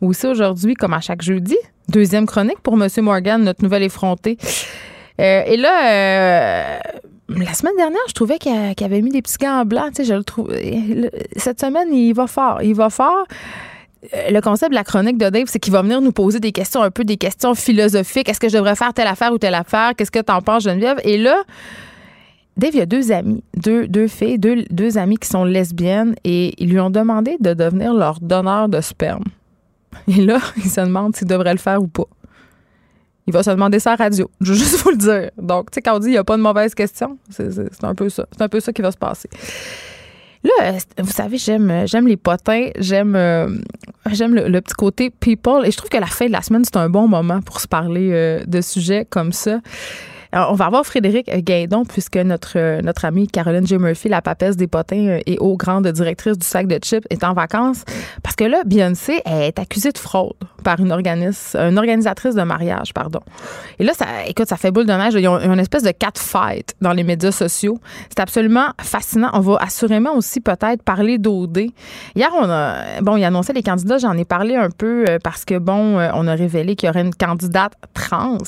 aussi 0.00 0.26
aujourd'hui, 0.26 0.74
comme 0.74 0.92
à 0.92 1.00
chaque 1.00 1.22
jeudi. 1.22 1.56
Deuxième 1.88 2.26
chronique 2.26 2.60
pour 2.62 2.74
M. 2.80 2.88
Morgan, 3.02 3.42
notre 3.42 3.62
nouvelle 3.62 3.82
effrontée. 3.82 4.36
et 5.18 5.56
là, 5.56 6.80
la 7.38 7.54
semaine 7.54 7.76
dernière, 7.76 8.00
je 8.08 8.12
trouvais 8.12 8.38
qu'il 8.38 8.52
avait 8.52 9.00
mis 9.02 9.10
des 9.10 9.22
petits 9.22 9.38
gants 9.38 9.64
blancs. 9.64 9.92
je 9.98 10.14
le. 10.14 11.10
Cette 11.36 11.60
semaine, 11.60 11.92
il 11.92 12.12
va 12.12 12.26
fort. 12.26 12.62
Il 12.62 12.74
va 12.74 12.90
fort. 12.90 13.26
Euh, 14.14 14.30
le 14.30 14.40
concept 14.40 14.70
de 14.70 14.74
la 14.74 14.84
chronique 14.84 15.18
de 15.18 15.28
Dave, 15.28 15.46
c'est 15.46 15.58
qu'il 15.58 15.72
va 15.72 15.82
venir 15.82 16.00
nous 16.00 16.12
poser 16.12 16.40
des 16.40 16.52
questions, 16.52 16.82
un 16.82 16.90
peu 16.90 17.04
des 17.04 17.16
questions 17.16 17.54
philosophiques. 17.54 18.28
Est-ce 18.28 18.40
que 18.40 18.48
je 18.48 18.56
devrais 18.56 18.74
faire 18.74 18.92
telle 18.92 19.06
affaire 19.06 19.32
ou 19.32 19.38
telle 19.38 19.54
affaire? 19.54 19.92
Qu'est-ce 19.96 20.10
que 20.10 20.18
t'en 20.18 20.40
penses, 20.40 20.64
Geneviève? 20.64 20.98
Et 21.04 21.18
là, 21.18 21.36
Dave, 22.56 22.70
il 22.74 22.78
y 22.78 22.82
a 22.82 22.86
deux 22.86 23.12
amis, 23.12 23.42
deux, 23.56 23.86
deux 23.86 24.08
filles, 24.08 24.38
deux, 24.38 24.64
deux 24.70 24.98
amis 24.98 25.16
qui 25.16 25.28
sont 25.28 25.44
lesbiennes 25.44 26.14
et 26.24 26.52
ils 26.62 26.68
lui 26.68 26.80
ont 26.80 26.90
demandé 26.90 27.36
de 27.40 27.54
devenir 27.54 27.94
leur 27.94 28.20
donneur 28.20 28.68
de 28.68 28.80
sperme. 28.80 29.24
Et 30.08 30.20
là, 30.20 30.38
il 30.56 30.68
se 30.68 30.80
demande 30.80 31.16
s'il 31.16 31.28
devrait 31.28 31.52
le 31.52 31.58
faire 31.58 31.80
ou 31.80 31.86
pas. 31.86 32.08
Il 33.32 33.34
va 33.34 33.42
se 33.42 33.48
demander 33.48 33.78
ça 33.78 33.92
à 33.92 33.96
radio. 33.96 34.30
Je 34.42 34.52
veux 34.52 34.58
juste 34.58 34.76
vous 34.84 34.90
le 34.90 34.98
dire. 34.98 35.30
Donc, 35.38 35.70
tu 35.70 35.76
sais, 35.76 35.80
quand 35.80 35.96
on 35.96 35.98
dit 35.98 36.08
il 36.08 36.12
n'y 36.12 36.18
a 36.18 36.24
pas 36.24 36.36
de 36.36 36.42
mauvaise 36.42 36.74
question, 36.74 37.16
c'est 37.30 37.48
un 37.82 37.94
peu 37.94 38.10
ça. 38.10 38.26
C'est 38.30 38.42
un 38.42 38.48
peu 38.48 38.60
ça 38.60 38.74
qui 38.74 38.82
va 38.82 38.92
se 38.92 38.98
passer. 38.98 39.30
Là, 40.44 40.72
vous 40.98 41.12
savez, 41.12 41.38
j'aime 41.38 41.86
j'aime 41.86 42.06
les 42.06 42.18
potins, 42.18 42.68
j'aime 42.76 43.16
euh, 43.16 43.48
j'aime 44.10 44.34
le, 44.34 44.60
petit 44.60 44.74
côté 44.74 45.08
people 45.08 45.64
et 45.64 45.70
je 45.70 45.76
trouve 45.78 45.88
que 45.88 45.96
la 45.96 46.06
fin 46.06 46.26
de 46.26 46.32
la 46.32 46.42
semaine 46.42 46.64
c'est 46.64 46.76
un 46.76 46.90
bon 46.90 47.08
moment 47.08 47.40
pour 47.40 47.60
se 47.60 47.68
parler 47.68 48.10
euh, 48.12 48.44
de 48.44 48.60
sujets 48.60 49.06
comme 49.08 49.32
ça 49.32 49.60
on 50.32 50.54
va 50.54 50.66
avoir 50.66 50.84
Frédéric 50.84 51.30
Gaidon, 51.44 51.84
puisque 51.84 52.16
notre, 52.16 52.80
notre 52.82 53.04
amie 53.04 53.26
Caroline 53.28 53.66
J. 53.66 53.78
Murphy, 53.78 54.08
la 54.08 54.22
papesse 54.22 54.56
des 54.56 54.66
potins 54.66 55.06
euh, 55.06 55.20
et 55.26 55.38
haut 55.38 55.56
grande 55.56 55.86
directrice 55.88 56.38
du 56.38 56.46
sac 56.46 56.66
de 56.66 56.78
chips, 56.82 57.06
est 57.10 57.24
en 57.24 57.34
vacances. 57.34 57.84
Parce 58.22 58.36
que 58.36 58.44
là, 58.44 58.62
Beyoncé 58.64 59.20
est 59.24 59.58
accusée 59.58 59.92
de 59.92 59.98
fraude 59.98 60.32
par 60.64 60.80
une, 60.80 60.92
une 60.92 61.78
organisatrice 61.78 62.34
de 62.34 62.42
mariage, 62.42 62.94
pardon. 62.94 63.20
Et 63.78 63.84
là, 63.84 63.92
ça, 63.94 64.06
écoute, 64.26 64.48
ça 64.48 64.56
fait 64.56 64.70
boule 64.70 64.86
de 64.86 64.92
neige. 64.92 65.14
Il 65.14 65.20
y 65.20 65.26
a 65.26 65.30
une 65.30 65.58
espèce 65.58 65.82
de 65.82 65.90
cat 65.90 66.12
fight 66.16 66.74
dans 66.80 66.92
les 66.92 67.04
médias 67.04 67.32
sociaux. 67.32 67.78
C'est 68.08 68.20
absolument 68.20 68.68
fascinant. 68.80 69.30
On 69.34 69.40
va 69.40 69.58
assurément 69.60 70.14
aussi 70.14 70.40
peut-être 70.40 70.82
parler 70.82 71.18
d'OD. 71.18 71.66
Hier, 72.14 72.30
on 72.34 72.48
a, 72.48 73.00
bon, 73.02 73.16
il 73.16 73.24
annonçait 73.24 73.52
les 73.52 73.62
candidats. 73.62 73.98
J'en 73.98 74.16
ai 74.16 74.24
parlé 74.24 74.56
un 74.56 74.70
peu 74.70 75.04
euh, 75.08 75.18
parce 75.22 75.44
que, 75.44 75.58
bon, 75.58 75.98
euh, 75.98 76.10
on 76.14 76.26
a 76.26 76.34
révélé 76.34 76.76
qu'il 76.76 76.86
y 76.86 76.90
aurait 76.90 77.02
une 77.02 77.14
candidate 77.14 77.74
trans. 77.94 78.38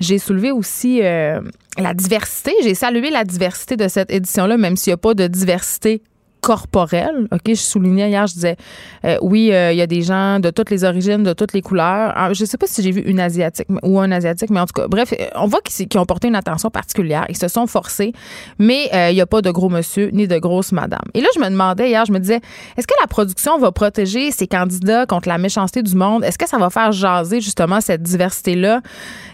J'ai 0.00 0.18
soulevé 0.18 0.50
aussi 0.50 1.02
euh, 1.02 1.40
la 1.78 1.94
diversité. 1.94 2.52
J'ai 2.62 2.74
salué 2.74 3.10
la 3.10 3.24
diversité 3.24 3.76
de 3.76 3.88
cette 3.88 4.10
édition-là, 4.10 4.56
même 4.56 4.76
s'il 4.76 4.90
n'y 4.90 4.94
a 4.94 4.98
pas 4.98 5.14
de 5.14 5.26
diversité 5.26 6.02
corporelle. 6.46 7.26
OK, 7.32 7.42
je 7.48 7.54
soulignais 7.54 8.08
hier, 8.08 8.24
je 8.28 8.34
disais, 8.34 8.56
euh, 9.04 9.18
oui, 9.20 9.50
euh, 9.52 9.72
il 9.72 9.78
y 9.78 9.82
a 9.82 9.88
des 9.88 10.02
gens 10.02 10.38
de 10.38 10.50
toutes 10.50 10.70
les 10.70 10.84
origines, 10.84 11.24
de 11.24 11.32
toutes 11.32 11.52
les 11.52 11.60
couleurs. 11.60 12.12
Ah, 12.14 12.32
je 12.32 12.40
ne 12.44 12.46
sais 12.46 12.56
pas 12.56 12.68
si 12.68 12.84
j'ai 12.84 12.92
vu 12.92 13.00
une 13.00 13.18
asiatique 13.18 13.66
ou 13.82 13.98
un 13.98 14.12
asiatique, 14.12 14.50
mais 14.50 14.60
en 14.60 14.66
tout 14.66 14.80
cas, 14.80 14.86
bref, 14.86 15.12
on 15.34 15.48
voit 15.48 15.60
qu'ils 15.62 15.98
ont 15.98 16.06
porté 16.06 16.28
une 16.28 16.36
attention 16.36 16.70
particulière. 16.70 17.26
Ils 17.28 17.36
se 17.36 17.48
sont 17.48 17.66
forcés, 17.66 18.12
mais 18.60 18.88
il 19.10 19.14
n'y 19.14 19.20
a 19.20 19.26
pas 19.26 19.42
de 19.42 19.50
gros 19.50 19.68
monsieur 19.68 20.10
ni 20.12 20.28
de 20.28 20.38
grosse 20.38 20.70
madame. 20.70 21.02
Et 21.14 21.20
là, 21.20 21.26
je 21.34 21.40
me 21.40 21.50
demandais 21.50 21.88
hier, 21.88 22.04
je 22.04 22.12
me 22.12 22.20
disais, 22.20 22.40
est-ce 22.76 22.86
que 22.86 22.94
la 23.00 23.08
production 23.08 23.58
va 23.58 23.72
protéger 23.72 24.30
ses 24.30 24.46
candidats 24.46 25.04
contre 25.04 25.28
la 25.28 25.38
méchanceté 25.38 25.82
du 25.82 25.96
monde? 25.96 26.22
Est-ce 26.22 26.38
que 26.38 26.48
ça 26.48 26.58
va 26.58 26.70
faire 26.70 26.92
jaser 26.92 27.40
justement 27.40 27.80
cette 27.80 28.04
diversité-là? 28.04 28.82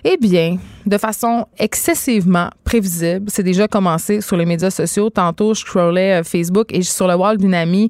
Eh 0.04 0.16
bien, 0.16 0.56
de 0.86 0.98
façon 0.98 1.46
excessivement 1.58 2.48
prévisible. 2.64 3.26
C'est 3.28 3.42
déjà 3.42 3.68
commencé 3.68 4.20
sur 4.20 4.36
les 4.36 4.46
médias 4.46 4.70
sociaux. 4.70 5.10
Tantôt, 5.10 5.54
je 5.54 5.60
scrollais 5.60 6.20
euh, 6.20 6.24
Facebook 6.24 6.72
et 6.72 6.82
sur 7.02 7.08
le 7.08 7.16
wall 7.16 7.36
d'une 7.36 7.54
amie, 7.54 7.88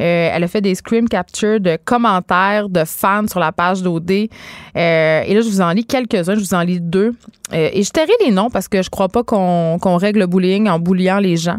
euh, 0.00 0.30
elle 0.32 0.44
a 0.44 0.48
fait 0.48 0.60
des 0.60 0.76
screen 0.76 1.08
captures 1.08 1.58
de 1.58 1.76
commentaires 1.84 2.68
de 2.68 2.84
fans 2.84 3.26
sur 3.26 3.40
la 3.40 3.50
page 3.50 3.82
d'OD. 3.82 4.10
Euh, 4.10 5.22
et 5.26 5.34
là, 5.34 5.40
je 5.40 5.48
vous 5.48 5.60
en 5.60 5.72
lis 5.72 5.84
quelques-uns. 5.84 6.36
Je 6.36 6.40
vous 6.40 6.54
en 6.54 6.60
lis 6.60 6.80
deux. 6.80 7.12
et 7.52 7.82
je 7.82 7.90
tairai 7.90 8.12
les 8.24 8.30
noms 8.30 8.50
parce 8.50 8.68
que 8.68 8.82
je 8.82 8.88
crois 8.88 9.08
pas 9.08 9.24
qu'on 9.24 9.96
règle 9.96 10.20
le 10.20 10.26
bullying 10.26 10.68
en 10.68 10.78
bouliant 10.78 11.18
les 11.18 11.36
gens. 11.36 11.58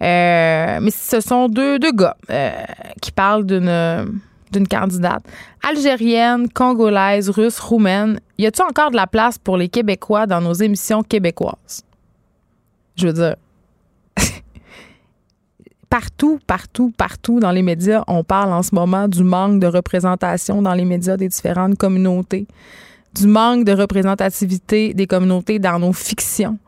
mais 0.00 0.90
ce 0.90 1.20
sont 1.20 1.48
deux, 1.48 1.78
gars 1.78 2.16
qui 3.00 3.12
parlent 3.12 3.46
d'une 3.46 4.68
candidate 4.68 5.22
algérienne, 5.62 6.48
congolaise, 6.48 7.30
russe, 7.30 7.60
roumaine. 7.60 8.18
Y 8.38 8.46
a-t-il 8.46 8.64
encore 8.64 8.90
de 8.90 8.96
la 8.96 9.06
place 9.06 9.38
pour 9.38 9.56
les 9.56 9.68
Québécois 9.68 10.26
dans 10.26 10.40
nos 10.40 10.54
émissions 10.54 11.02
québécoises? 11.02 11.84
Je 12.96 13.06
veux 13.06 13.12
dire, 13.12 13.36
partout, 15.90 16.38
partout, 16.46 16.92
partout 16.96 17.40
dans 17.40 17.50
les 17.50 17.62
médias, 17.62 18.04
on 18.06 18.24
parle 18.24 18.52
en 18.52 18.62
ce 18.62 18.74
moment 18.74 19.08
du 19.08 19.24
manque 19.24 19.60
de 19.60 19.66
représentation 19.66 20.62
dans 20.62 20.74
les 20.74 20.84
médias 20.84 21.16
des 21.16 21.28
différentes 21.28 21.76
communautés, 21.76 22.46
du 23.14 23.26
manque 23.26 23.64
de 23.64 23.72
représentativité 23.72 24.94
des 24.94 25.06
communautés 25.06 25.58
dans 25.58 25.80
nos 25.80 25.92
fictions. 25.92 26.58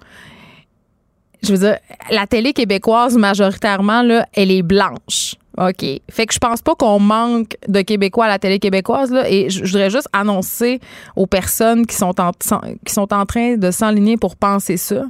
Je 1.42 1.52
veux 1.52 1.58
dire, 1.58 1.78
la 2.10 2.26
télé 2.26 2.52
québécoise, 2.52 3.16
majoritairement, 3.16 4.02
là, 4.02 4.26
elle 4.34 4.50
est 4.50 4.62
blanche. 4.62 5.36
OK? 5.58 5.84
Fait 6.10 6.26
que 6.26 6.32
je 6.32 6.38
pense 6.38 6.62
pas 6.62 6.74
qu'on 6.74 6.98
manque 6.98 7.56
de 7.68 7.82
Québécois 7.82 8.24
à 8.24 8.28
la 8.28 8.38
télé 8.38 8.58
québécoise. 8.58 9.12
Là, 9.12 9.28
et 9.28 9.50
je, 9.50 9.64
voudrais 9.64 9.90
juste 9.90 10.08
annoncer 10.12 10.80
aux 11.14 11.26
personnes 11.26 11.86
qui 11.86 11.94
sont 11.94 12.20
en, 12.20 12.30
qui 12.32 12.92
sont 12.92 13.12
en 13.12 13.26
train 13.26 13.56
de 13.56 13.70
s'enligner 13.70 14.16
pour 14.16 14.36
penser 14.36 14.76
ça 14.76 15.04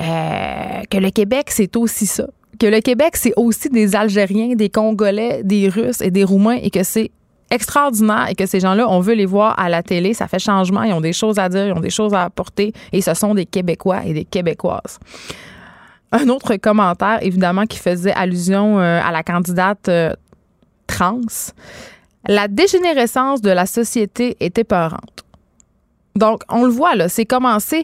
euh, 0.00 0.82
que 0.90 0.98
le 0.98 1.10
Québec, 1.10 1.46
c'est 1.50 1.76
aussi 1.76 2.06
ça 2.06 2.26
que 2.60 2.66
le 2.66 2.80
Québec, 2.80 3.16
c'est 3.16 3.32
aussi 3.36 3.70
des 3.70 3.96
Algériens, 3.96 4.54
des 4.54 4.68
Congolais, 4.68 5.40
des 5.42 5.68
Russes 5.68 6.02
et 6.02 6.10
des 6.10 6.24
Roumains 6.24 6.58
et 6.62 6.70
que 6.70 6.82
c'est 6.84 7.10
extraordinaire 7.50 8.28
et 8.28 8.34
que 8.34 8.46
ces 8.46 8.60
gens-là, 8.60 8.86
on 8.88 9.00
veut 9.00 9.14
les 9.14 9.26
voir 9.26 9.58
à 9.58 9.68
la 9.68 9.82
télé. 9.82 10.14
Ça 10.14 10.28
fait 10.28 10.38
changement. 10.38 10.82
Ils 10.82 10.92
ont 10.92 11.00
des 11.00 11.14
choses 11.14 11.38
à 11.38 11.48
dire, 11.48 11.66
ils 11.66 11.72
ont 11.72 11.80
des 11.80 11.90
choses 11.90 12.14
à 12.14 12.22
apporter 12.22 12.72
et 12.92 13.00
ce 13.00 13.14
sont 13.14 13.34
des 13.34 13.46
Québécois 13.46 14.02
et 14.04 14.12
des 14.12 14.24
Québécoises. 14.24 15.00
Un 16.12 16.28
autre 16.28 16.56
commentaire, 16.56 17.18
évidemment, 17.22 17.64
qui 17.64 17.78
faisait 17.78 18.12
allusion 18.12 18.78
euh, 18.78 19.00
à 19.02 19.10
la 19.10 19.22
candidate 19.22 19.88
euh, 19.88 20.12
trans. 20.86 21.20
La 22.28 22.46
dégénérescence 22.46 23.40
de 23.40 23.50
la 23.50 23.64
société 23.64 24.36
est 24.40 24.58
épeurante. 24.58 25.24
Donc, 26.20 26.42
on 26.50 26.64
le 26.64 26.70
voit, 26.70 26.94
là, 26.96 27.08
c'est 27.08 27.24
commencé. 27.24 27.82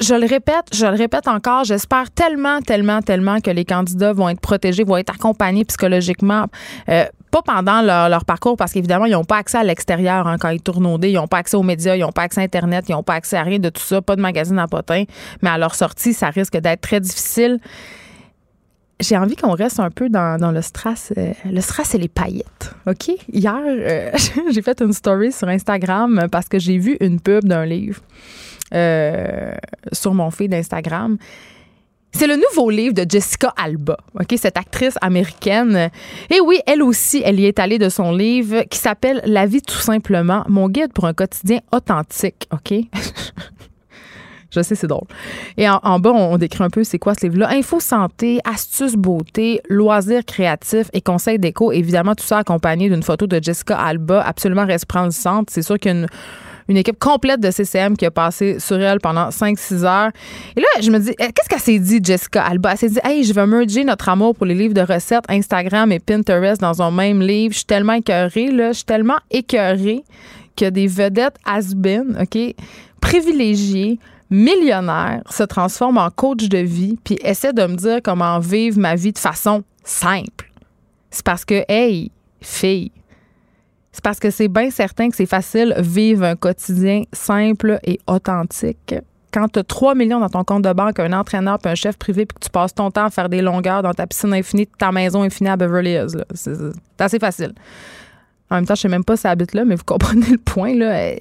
Je, 0.00 0.14
le 0.14 0.26
répète, 0.26 0.66
je 0.72 0.86
le 0.86 0.96
répète 0.96 1.26
encore, 1.26 1.64
j'espère 1.64 2.12
tellement, 2.12 2.60
tellement, 2.60 3.02
tellement 3.02 3.40
que 3.40 3.50
les 3.50 3.64
candidats 3.64 4.12
vont 4.12 4.28
être 4.28 4.40
protégés, 4.40 4.84
vont 4.84 4.98
être 4.98 5.12
accompagnés 5.12 5.64
psychologiquement. 5.64 6.46
Euh, 6.88 7.04
pas 7.32 7.42
pendant 7.42 7.82
leur, 7.82 8.24
parcours, 8.24 8.56
parce 8.56 8.72
qu'évidemment, 8.72 9.06
ils 9.06 9.12
n'ont 9.12 9.24
pas 9.24 9.38
accès 9.38 9.58
à 9.58 9.64
l'extérieur 9.64 10.28
hein, 10.28 10.36
quand 10.38 10.50
ils 10.50 10.62
tournent 10.62 10.86
au 10.86 10.96
dé. 10.96 11.10
Ils 11.10 11.14
n'ont 11.14 11.26
pas 11.26 11.38
accès 11.38 11.56
aux 11.56 11.62
médias, 11.64 11.96
ils 11.96 12.00
n'ont 12.02 12.12
pas 12.12 12.22
accès 12.22 12.40
à 12.40 12.44
Internet, 12.44 12.84
ils 12.88 12.92
n'ont 12.92 13.02
pas 13.02 13.14
accès 13.14 13.36
à 13.36 13.42
rien 13.42 13.58
de 13.58 13.68
tout 13.68 13.82
ça, 13.82 14.00
pas 14.00 14.14
de 14.14 14.20
magazine 14.20 14.60
à 14.60 14.68
potin. 14.68 15.04
Mais 15.42 15.50
à 15.50 15.58
leur 15.58 15.74
sortie, 15.74 16.12
ça 16.12 16.28
risque 16.28 16.56
d'être 16.58 16.82
très 16.82 17.00
difficile 17.00 17.58
j'ai 19.02 19.16
envie 19.16 19.36
qu'on 19.36 19.52
reste 19.52 19.80
un 19.80 19.90
peu 19.90 20.08
dans, 20.08 20.52
le 20.52 20.62
strass. 20.62 21.12
Euh, 21.16 21.32
le 21.44 21.60
strass 21.60 21.94
et 21.94 21.98
les 21.98 22.08
paillettes. 22.08 22.74
OK? 22.86 23.10
Hier, 23.32 23.60
euh, 23.66 24.10
j'ai 24.50 24.62
fait 24.62 24.80
une 24.80 24.92
story 24.92 25.32
sur 25.32 25.48
Instagram 25.48 26.26
parce 26.30 26.48
que 26.48 26.58
j'ai 26.58 26.78
vu 26.78 26.96
une 27.00 27.20
pub 27.20 27.44
d'un 27.44 27.66
livre 27.66 28.00
euh, 28.74 29.52
sur 29.92 30.14
mon 30.14 30.30
feed 30.30 30.50
d'Instagram. 30.50 31.18
C'est 32.14 32.26
le 32.26 32.36
nouveau 32.36 32.68
livre 32.68 32.92
de 32.92 33.06
Jessica 33.08 33.54
Alba, 33.56 33.96
OK, 34.20 34.34
cette 34.36 34.58
actrice 34.58 34.98
américaine. 35.00 35.88
Et 36.28 36.40
oui, 36.40 36.60
elle 36.66 36.82
aussi, 36.82 37.22
elle 37.24 37.40
y 37.40 37.46
est 37.46 37.58
allée 37.58 37.78
de 37.78 37.88
son 37.88 38.12
livre 38.12 38.64
qui 38.64 38.78
s'appelle 38.78 39.22
La 39.24 39.46
vie 39.46 39.62
tout 39.62 39.78
simplement, 39.78 40.44
mon 40.46 40.68
guide 40.68 40.92
pour 40.92 41.06
un 41.06 41.14
quotidien 41.14 41.60
authentique, 41.72 42.48
OK? 42.52 42.74
Je 44.54 44.60
sais, 44.60 44.74
c'est 44.74 44.86
drôle. 44.86 45.06
Et 45.56 45.68
en, 45.68 45.98
bas, 45.98 46.10
on, 46.10 46.36
décrit 46.36 46.62
un 46.62 46.68
peu 46.68 46.84
c'est 46.84 46.98
quoi 46.98 47.14
ce 47.14 47.26
livre-là. 47.26 47.48
Info 47.50 47.80
santé, 47.80 48.38
astuces 48.44 48.96
beauté, 48.96 49.62
loisirs 49.68 50.24
créatifs 50.26 50.90
et 50.92 51.00
conseils 51.00 51.38
déco. 51.38 51.72
Évidemment, 51.72 52.14
tout 52.14 52.24
ça 52.24 52.38
accompagné 52.38 52.90
d'une 52.90 53.02
photo 53.02 53.26
de 53.26 53.42
Jessica 53.42 53.78
Alba, 53.78 54.22
absolument 54.22 54.66
resplendissante. 54.66 55.48
C'est 55.50 55.62
sûr 55.62 55.78
qu'il 55.78 55.92
y 55.92 55.94
a 55.94 56.06
une, 56.68 56.76
équipe 56.76 56.98
complète 56.98 57.40
de 57.40 57.50
CCM 57.50 57.96
qui 57.96 58.04
a 58.04 58.10
passé 58.10 58.58
sur 58.58 58.78
elle 58.78 59.00
pendant 59.00 59.30
5-6 59.30 59.84
heures. 59.84 60.10
Et 60.54 60.60
là, 60.60 60.66
je 60.82 60.90
me 60.90 60.98
dis, 60.98 61.10
eh, 61.18 61.32
qu'est-ce 61.32 61.48
qu'elle 61.48 61.58
s'est 61.58 61.78
dit, 61.78 62.00
Jessica 62.02 62.44
Alba? 62.44 62.72
Elle 62.72 62.78
s'est 62.78 62.88
dit, 62.90 63.00
hey, 63.04 63.24
je 63.24 63.32
veux 63.32 63.46
merger 63.46 63.84
notre 63.84 64.10
amour 64.10 64.34
pour 64.34 64.44
les 64.44 64.54
livres 64.54 64.74
de 64.74 64.82
recettes, 64.82 65.24
Instagram 65.28 65.92
et 65.92 65.98
Pinterest 65.98 66.60
dans 66.60 66.82
un 66.82 66.90
même 66.90 67.22
livre. 67.22 67.52
Je 67.52 67.58
suis 67.58 67.66
tellement 67.66 67.94
écœurée, 67.94 68.50
là. 68.50 68.68
Je 68.72 68.76
suis 68.76 68.84
tellement 68.84 69.18
écœurée 69.30 70.04
que 70.56 70.68
des 70.68 70.86
vedettes 70.86 71.36
has-been, 71.46 72.18
OK, 72.20 72.54
privilégiées, 73.00 73.98
millionnaire 74.32 75.22
se 75.30 75.42
transforme 75.42 75.98
en 75.98 76.10
coach 76.10 76.48
de 76.48 76.58
vie 76.58 76.98
puis 77.04 77.18
essaie 77.22 77.52
de 77.52 77.64
me 77.66 77.76
dire 77.76 78.00
comment 78.02 78.40
vivre 78.40 78.80
ma 78.80 78.96
vie 78.96 79.12
de 79.12 79.18
façon 79.18 79.62
simple. 79.84 80.50
C'est 81.10 81.24
parce 81.24 81.44
que, 81.44 81.64
hey, 81.68 82.10
fille, 82.40 82.90
c'est 83.92 84.02
parce 84.02 84.18
que 84.18 84.30
c'est 84.30 84.48
bien 84.48 84.70
certain 84.70 85.10
que 85.10 85.16
c'est 85.16 85.26
facile 85.26 85.74
vivre 85.78 86.24
un 86.24 86.34
quotidien 86.34 87.02
simple 87.12 87.78
et 87.84 88.00
authentique. 88.06 88.94
Quand 89.32 89.48
tu 89.48 89.58
as 89.58 89.64
3 89.64 89.94
millions 89.94 90.20
dans 90.20 90.30
ton 90.30 90.44
compte 90.44 90.62
de 90.62 90.72
banque, 90.72 90.98
un 90.98 91.12
entraîneur 91.12 91.58
puis 91.58 91.70
un 91.70 91.74
chef 91.74 91.98
privé 91.98 92.24
puis 92.24 92.34
que 92.34 92.44
tu 92.44 92.50
passes 92.50 92.74
ton 92.74 92.90
temps 92.90 93.04
à 93.04 93.10
faire 93.10 93.28
des 93.28 93.42
longueurs 93.42 93.82
dans 93.82 93.92
ta 93.92 94.06
piscine 94.06 94.32
infinie 94.32 94.66
ta 94.66 94.92
maison 94.92 95.22
infinie 95.22 95.50
à 95.50 95.56
Beverly 95.56 95.92
Hills, 95.92 96.24
c'est 96.34 96.52
assez 96.98 97.18
facile. 97.18 97.52
En 98.52 98.56
même 98.56 98.66
temps, 98.66 98.74
je 98.74 98.82
sais 98.82 98.88
même 98.88 99.02
pas 99.02 99.16
si 99.16 99.26
elle 99.26 99.32
habite 99.32 99.54
là, 99.54 99.64
mais 99.64 99.76
vous 99.76 99.84
comprenez 99.84 100.26
le 100.26 100.36
point. 100.36 100.74
Là. 100.74 101.14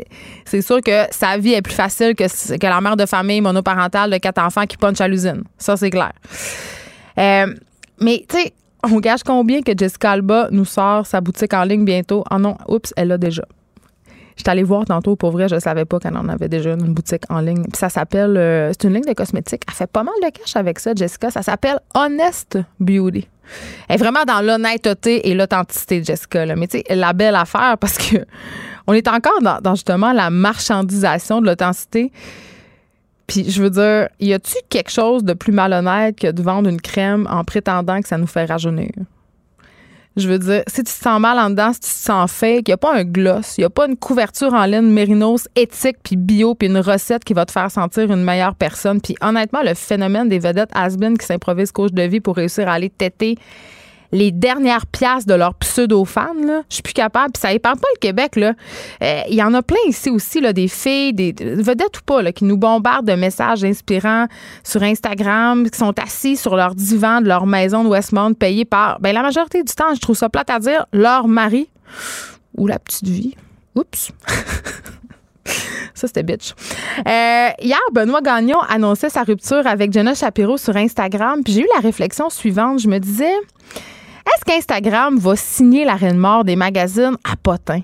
C'est 0.44 0.62
sûr 0.62 0.82
que 0.82 1.06
sa 1.12 1.38
vie 1.38 1.54
est 1.54 1.62
plus 1.62 1.74
facile 1.74 2.14
que, 2.14 2.26
que 2.58 2.68
la 2.68 2.82
mère 2.82 2.98
de 2.98 3.06
famille 3.06 3.40
monoparentale 3.40 4.12
de 4.12 4.18
quatre 4.18 4.40
enfants 4.40 4.66
qui 4.66 4.76
punch 4.76 5.00
à 5.00 5.08
l'usine. 5.08 5.44
Ça, 5.58 5.78
c'est 5.78 5.92
clair. 5.92 6.12
Euh, 7.18 7.48
mais, 8.02 8.26
tu 8.28 8.38
sais, 8.38 8.52
on 8.84 9.00
gage 9.00 9.24
combien 9.24 9.62
que 9.62 9.72
Jessica 9.78 10.12
Alba 10.12 10.50
nous 10.52 10.66
sort 10.66 11.06
sa 11.06 11.22
boutique 11.22 11.54
en 11.54 11.64
ligne 11.64 11.86
bientôt? 11.86 12.26
Ah 12.30 12.38
non, 12.38 12.58
oups, 12.68 12.94
elle 12.98 13.08
l'a 13.08 13.18
déjà. 13.18 13.44
J'étais 14.38 14.50
allée 14.50 14.64
voir 14.64 14.86
tantôt, 14.86 15.16
pour 15.16 15.32
vrai, 15.32 15.48
je 15.48 15.60
savais 15.60 15.86
pas 15.86 16.00
qu'elle 16.00 16.18
en 16.18 16.28
avait 16.30 16.50
déjà 16.50 16.72
une 16.72 16.94
boutique 16.94 17.24
en 17.30 17.40
ligne. 17.40 17.64
Puis 17.64 17.78
ça 17.78 17.90
s'appelle, 17.90 18.38
euh, 18.38 18.70
c'est 18.70 18.88
une 18.88 18.94
ligne 18.94 19.06
de 19.06 19.14
cosmétiques. 19.14 19.64
Elle 19.68 19.74
fait 19.74 19.92
pas 19.92 20.04
mal 20.04 20.14
de 20.24 20.30
cash 20.30 20.56
avec 20.56 20.80
ça, 20.80 20.94
Jessica. 20.96 21.30
Ça 21.30 21.42
s'appelle 21.42 21.80
Honest 21.94 22.58
Beauty. 22.80 23.28
Elle 23.88 23.96
est 23.96 23.98
vraiment 23.98 24.24
dans 24.26 24.42
l'honnêteté 24.42 25.30
et 25.30 25.34
l'authenticité, 25.34 26.04
Jessica. 26.04 26.46
Mais 26.56 26.68
tu 26.68 26.80
sais, 26.80 26.96
la 26.96 27.14
belle 27.14 27.36
affaire, 27.36 27.78
parce 27.78 27.98
que 27.98 28.18
on 28.88 28.94
est 28.94 29.08
encore 29.08 29.42
dans, 29.42 29.76
justement 29.76 30.14
la 30.14 30.30
marchandisation 30.30 31.42
de 31.42 31.48
l'authenticité. 31.48 32.12
Puis 33.28 33.50
je 33.50 33.62
veux 33.62 33.70
dire, 33.70 34.10
y 34.20 34.34
a-tu 34.34 34.56
quelque 34.70 34.92
chose 34.92 35.24
de 35.24 35.34
plus 35.34 35.54
malhonnête 35.54 36.20
que 36.20 36.32
de 36.32 36.42
vendre 36.42 36.70
une 36.70 36.82
crème 36.82 37.28
en 37.30 37.44
prétendant 37.44 38.02
que 38.02 38.08
ça 38.08 38.18
nous 38.18 38.28
fait 38.28 38.46
rajeunir? 38.46 38.92
Je 40.18 40.28
veux 40.28 40.40
dire, 40.40 40.64
si 40.68 40.84
tu 40.84 40.84
te 40.84 40.90
sens 40.90 41.22
mal 41.22 41.40
en 41.40 41.50
dedans, 41.50 41.72
si 41.72 41.80
tu 41.80 41.90
te 41.90 41.96
sens 41.96 42.30
fake, 42.30 42.68
il 42.68 42.72
n'y 42.72 42.74
a 42.74 42.78
pas 42.78 42.94
un 42.94 43.06
gloss, 43.06 43.58
il 43.58 43.62
n'y 43.62 43.66
a 43.66 43.70
pas 43.70 43.88
une 43.88 43.96
couverture 43.96 44.54
en 44.54 44.66
laine 44.66 44.92
mérinos 44.92 45.48
éthique 45.56 45.98
puis 46.04 46.18
bio 46.18 46.54
puis 46.54 46.68
une 46.68 46.80
recette 46.80 47.24
qui 47.24 47.34
va 47.34 47.46
te 47.46 47.52
faire 47.54 47.72
sentir 47.72 48.12
une 48.12 48.24
meilleure 48.24 48.56
personne. 48.56 49.00
Puis 49.00 49.16
honnêtement, 49.22 49.62
le 49.64 49.74
phénomène 49.74 50.28
des 50.28 50.40
vedettes 50.40 50.72
has 50.74 50.98
qui 50.98 51.26
s'improvisent 51.26 51.72
coach 51.72 51.94
de 51.94 52.04
vie 52.04 52.20
pour 52.20 52.36
réussir 52.36 52.68
à 52.68 52.74
aller 52.74 52.90
têter 52.90 53.38
les 54.12 54.32
dernières 54.32 54.86
pièces 54.86 55.26
de 55.26 55.34
leurs 55.34 55.54
pseudo-fans. 55.56 56.64
Je 56.70 56.76
suis 56.76 56.84
plus 56.84 56.94
capable. 56.94 57.32
Puis 57.34 57.42
ça 57.42 57.54
épargne 57.54 57.80
pas 57.80 57.88
le 57.94 58.00
Québec. 58.00 58.38
Euh, 58.38 59.22
il 59.30 59.36
y 59.36 59.44
en 59.44 59.54
a 59.54 59.62
plein 59.62 59.78
ici 59.88 60.10
aussi, 60.10 60.42
là, 60.42 60.54
des 60.54 60.68
filles, 60.68 61.14
des, 61.14 61.34
vedettes 61.40 62.00
ou 62.00 62.04
pas, 62.06 62.22
là, 62.22 62.32
qui 62.32 62.46
nous 62.46 62.58
bombardent 62.58 63.08
de 63.08 63.14
messages 63.14 63.64
inspirants 63.64 64.28
sur 64.64 64.84
Instagram, 64.84 65.70
qui 65.70 65.78
sont 65.78 65.98
assis 66.00 66.38
sur 66.38 66.56
leur 66.56 66.76
divan 66.76 67.22
de 67.22 67.28
leur 67.28 67.46
maison 67.46 67.84
de 67.84 67.90
Westmount, 67.90 68.34
payés 68.34 68.66
par, 68.66 69.00
ben, 69.00 69.14
la 69.14 69.22
majorité 69.22 69.64
du 69.64 69.74
temps, 69.74 69.94
je 69.94 70.00
trouve 70.00 70.18
ça 70.18 70.30
plate 70.30 70.50
à 70.50 70.60
dire, 70.60 70.86
leur 70.94 71.28
mari 71.28 71.70
ou 72.58 72.68
la 72.68 72.80
petite 72.80 73.08
vie. 73.08 73.36
Oups. 73.76 74.12
Ça, 76.02 76.08
c'était 76.08 76.24
bitch. 76.24 76.54
Euh, 77.08 77.50
hier, 77.62 77.80
Benoît 77.92 78.22
Gagnon 78.22 78.60
annonçait 78.68 79.10
sa 79.10 79.24
rupture 79.24 79.66
avec 79.68 79.94
Jenna 79.94 80.16
Shapiro 80.16 80.58
sur 80.58 80.76
Instagram. 80.76 81.44
Puis 81.44 81.54
j'ai 81.54 81.62
eu 81.62 81.68
la 81.76 81.82
réflexion 81.82 82.30
suivante. 82.30 82.80
Je 82.80 82.88
me 82.88 82.98
disais, 82.98 83.34
est-ce 84.26 84.46
qu'Instagram 84.46 85.18
va 85.18 85.36
signer 85.36 85.86
la 85.86 85.96
reine 85.96 86.18
mort 86.18 86.44
des 86.44 86.56
magazines 86.56 87.18
à 87.24 87.36
potin? 87.42 87.82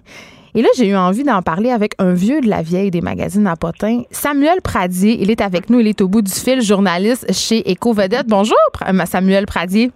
Et 0.56 0.62
là, 0.62 0.70
j'ai 0.76 0.88
eu 0.88 0.96
envie 0.96 1.24
d'en 1.24 1.42
parler 1.42 1.70
avec 1.70 1.94
un 2.00 2.14
vieux 2.14 2.42
de 2.42 2.50
la 2.50 2.64
vieille 2.64 2.90
des 2.90 3.02
magazines 3.02 3.46
à 3.46 3.56
potin, 3.56 4.02
Samuel 4.10 4.62
Pradier. 4.64 5.18
Il 5.22 5.30
est 5.30 5.42
avec 5.42 5.70
nous, 5.70 5.80
il 5.80 5.88
est 5.88 6.02
au 6.02 6.08
bout 6.08 6.24
du 6.24 6.32
fil, 6.32 6.62
journaliste 6.62 7.32
chez 7.32 7.64
Eco 7.72 7.94
Vedette. 7.94 8.28
Bonjour, 8.28 8.58
Samuel 9.06 9.46
Pradier. 9.46 9.92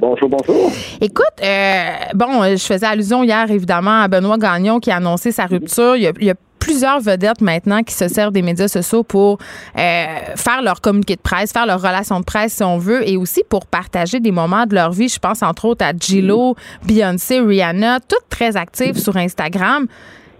Bonjour, 0.00 0.28
bonjour. 0.28 0.70
Écoute, 1.00 1.24
euh, 1.42 1.90
bon, 2.14 2.42
je 2.42 2.62
faisais 2.62 2.84
allusion 2.84 3.22
hier, 3.22 3.50
évidemment, 3.50 4.02
à 4.02 4.08
Benoît 4.08 4.36
Gagnon 4.36 4.78
qui 4.78 4.90
a 4.90 4.96
annoncé 4.96 5.32
sa 5.32 5.46
rupture. 5.46 5.96
Il 5.96 6.02
y 6.02 6.30
a, 6.30 6.34
plusieurs 6.66 7.00
vedettes 7.00 7.40
maintenant 7.42 7.84
qui 7.84 7.94
se 7.94 8.08
servent 8.08 8.32
des 8.32 8.42
médias 8.42 8.66
sociaux 8.66 9.04
pour 9.04 9.38
euh, 9.78 10.06
faire 10.34 10.62
leur 10.62 10.80
communiqué 10.80 11.14
de 11.14 11.20
presse, 11.20 11.52
faire 11.52 11.64
leur 11.64 11.80
relation 11.80 12.18
de 12.18 12.24
presse 12.24 12.54
si 12.54 12.64
on 12.64 12.76
veut, 12.76 13.08
et 13.08 13.16
aussi 13.16 13.44
pour 13.48 13.66
partager 13.66 14.18
des 14.18 14.32
moments 14.32 14.66
de 14.66 14.74
leur 14.74 14.90
vie. 14.90 15.08
Je 15.08 15.20
pense 15.20 15.44
entre 15.44 15.66
autres 15.66 15.84
à 15.84 15.92
Gillo, 15.96 16.56
Beyoncé, 16.84 17.38
Rihanna, 17.38 18.00
toutes 18.00 18.28
très 18.30 18.56
actives 18.56 18.98
sur 18.98 19.16
Instagram. 19.16 19.86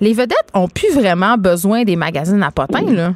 Les 0.00 0.14
vedettes 0.14 0.50
ont 0.52 0.66
plus 0.66 0.92
vraiment 0.92 1.38
besoin 1.38 1.84
des 1.84 1.94
magazines 1.94 2.42
à 2.42 2.50
potins, 2.50 2.90
là. 2.90 3.12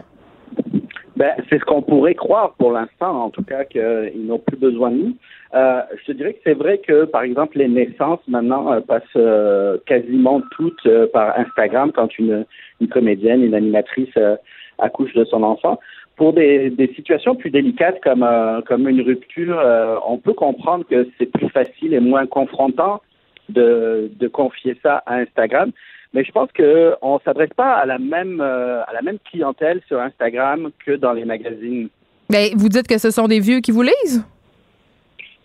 Ben, 1.21 1.35
c'est 1.51 1.59
ce 1.59 1.65
qu'on 1.67 1.83
pourrait 1.83 2.15
croire 2.15 2.55
pour 2.55 2.73
l'instant, 2.73 3.25
en 3.25 3.29
tout 3.29 3.43
cas, 3.43 3.67
qu'ils 3.67 4.25
n'ont 4.25 4.39
plus 4.39 4.57
besoin 4.57 4.91
de 4.91 4.97
nous. 4.97 5.17
Euh, 5.55 5.83
je 6.07 6.13
dirais 6.13 6.33
que 6.33 6.41
c'est 6.45 6.55
vrai 6.55 6.79
que, 6.79 7.05
par 7.05 7.21
exemple, 7.25 7.59
les 7.59 7.69
naissances 7.69 8.27
maintenant 8.27 8.73
euh, 8.73 8.81
passent 8.81 9.03
euh, 9.17 9.77
quasiment 9.85 10.41
toutes 10.53 10.89
par 11.13 11.39
Instagram 11.39 11.93
quand 11.95 12.19
une, 12.19 12.47
une 12.81 12.89
comédienne, 12.89 13.45
une 13.45 13.55
animatrice 13.55 14.17
accouche 14.79 15.13
de 15.13 15.27
son 15.27 15.43
enfant. 15.43 15.79
Pour 16.17 16.33
des, 16.33 16.71
des 16.71 16.91
situations 16.95 17.35
plus 17.35 17.51
délicates 17.51 18.01
comme, 18.03 18.27
comme 18.67 18.89
une 18.89 19.03
rupture, 19.03 19.61
on 20.07 20.17
peut 20.17 20.33
comprendre 20.33 20.87
que 20.89 21.07
c'est 21.19 21.31
plus 21.31 21.51
facile 21.51 21.93
et 21.93 22.01
moins 22.01 22.25
confrontant 22.25 23.03
de, 23.51 24.11
de 24.19 24.29
confier 24.29 24.75
ça 24.83 25.03
à 25.05 25.17
Instagram. 25.17 25.71
Mais 26.13 26.25
je 26.25 26.33
pense 26.33 26.49
qu'on 26.53 27.15
ne 27.15 27.21
s'adresse 27.25 27.55
pas 27.57 27.75
à 27.75 27.87
la 27.87 27.99
même 27.99 28.41
à 28.41 28.93
la 28.93 29.03
même 29.03 29.19
clientèle 29.31 29.81
sur 29.87 30.01
Instagram 30.01 30.71
que 30.85 30.93
dans 30.93 31.13
les 31.13 31.25
magazines. 31.25 31.89
Mais 32.31 32.51
vous 32.57 32.69
dites 32.69 32.87
que 32.87 32.99
ce 32.99 33.11
sont 33.11 33.29
des 33.29 33.41
vieux 33.41 33.61
qui 33.61 33.73
vous 33.73 33.83
lisent? 33.83 34.25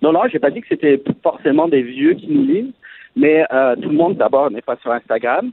Non, 0.01 0.11
non, 0.11 0.21
j'ai 0.31 0.37
pas 0.39 0.51
dit 0.51 0.61
que 0.61 0.67
c'était 0.69 1.01
forcément 1.23 1.67
des 1.67 1.81
vieux 1.81 2.13
qui 2.13 2.27
nous 2.27 2.45
lisent, 2.45 2.73
mais 3.15 3.43
euh, 3.51 3.75
tout 3.75 3.89
le 3.89 3.95
monde 3.95 4.17
d'abord 4.17 4.51
n'est 4.51 4.61
pas 4.61 4.75
sur 4.77 4.91
Instagram. 4.91 5.51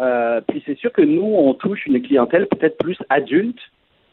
Euh, 0.00 0.40
puis 0.48 0.62
c'est 0.64 0.78
sûr 0.78 0.90
que 0.90 1.02
nous, 1.02 1.34
on 1.36 1.52
touche 1.52 1.84
une 1.84 2.00
clientèle 2.00 2.46
peut-être 2.46 2.78
plus 2.78 2.96
adulte. 3.10 3.58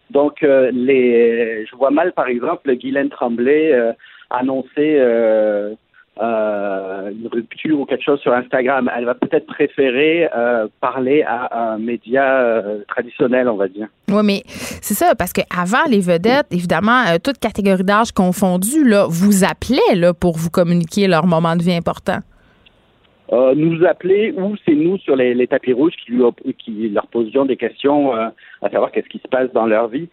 Donc, 0.10 0.44
euh, 0.44 0.72
les, 0.74 1.66
je 1.66 1.76
vois 1.78 1.92
mal, 1.92 2.12
par 2.12 2.28
exemple, 2.28 2.74
Guylaine 2.76 3.10
Tremblay 3.10 3.74
annoncer 4.30 5.00
euh, 6.20 7.12
une 7.12 7.28
rupture 7.28 7.80
ou 7.80 7.86
quelque 7.86 8.04
chose 8.04 8.20
sur 8.22 8.34
Instagram. 8.34 8.90
Elle 8.96 9.06
va 9.06 9.14
peut-être 9.14 9.46
préférer 9.46 10.28
euh, 10.36 10.68
parler 10.82 11.22
à 11.22 11.74
un 11.74 11.78
média 11.78 12.40
euh, 12.40 12.80
traditionnel, 12.88 13.48
on 13.48 13.56
va 13.56 13.68
dire. 13.68 13.88
Oui, 14.10 14.22
mais 14.24 14.42
c'est 14.48 14.96
ça, 14.96 15.14
parce 15.16 15.32
qu'avant, 15.32 15.84
les 15.90 16.00
vedettes, 16.00 16.48
évidemment, 16.52 17.04
toutes 17.24 17.38
catégories 17.38 17.84
d'âge 17.84 18.12
confondues, 18.12 18.84
là, 18.84 19.06
vous 19.08 19.44
appelaient 19.44 19.96
là, 19.96 20.14
pour 20.14 20.38
vous 20.38 20.50
communiquer 20.50 21.08
leur 21.08 21.28
moment 21.28 21.56
de 21.56 21.62
vie 21.62 21.74
important. 21.74 22.20
nous 23.32 23.86
appeler 23.86 24.34
ou 24.36 24.56
c'est 24.66 24.76
nous 24.76 24.98
sur 24.98 25.16
les, 25.16 25.48
tapis 25.48 25.74
rouges 25.74 25.94
qui, 26.04 26.14
qui 26.58 26.90
leur 26.90 27.06
posions 27.08 27.46
des 27.46 27.58
questions 27.58 28.14
à 28.14 28.70
savoir 28.72 28.92
qu'est-ce 28.92 29.10
qui 29.10 29.20
se 29.20 29.28
passe 29.28 29.52
dans 29.54 29.68
leur 29.68 29.88
vie. 29.90 30.08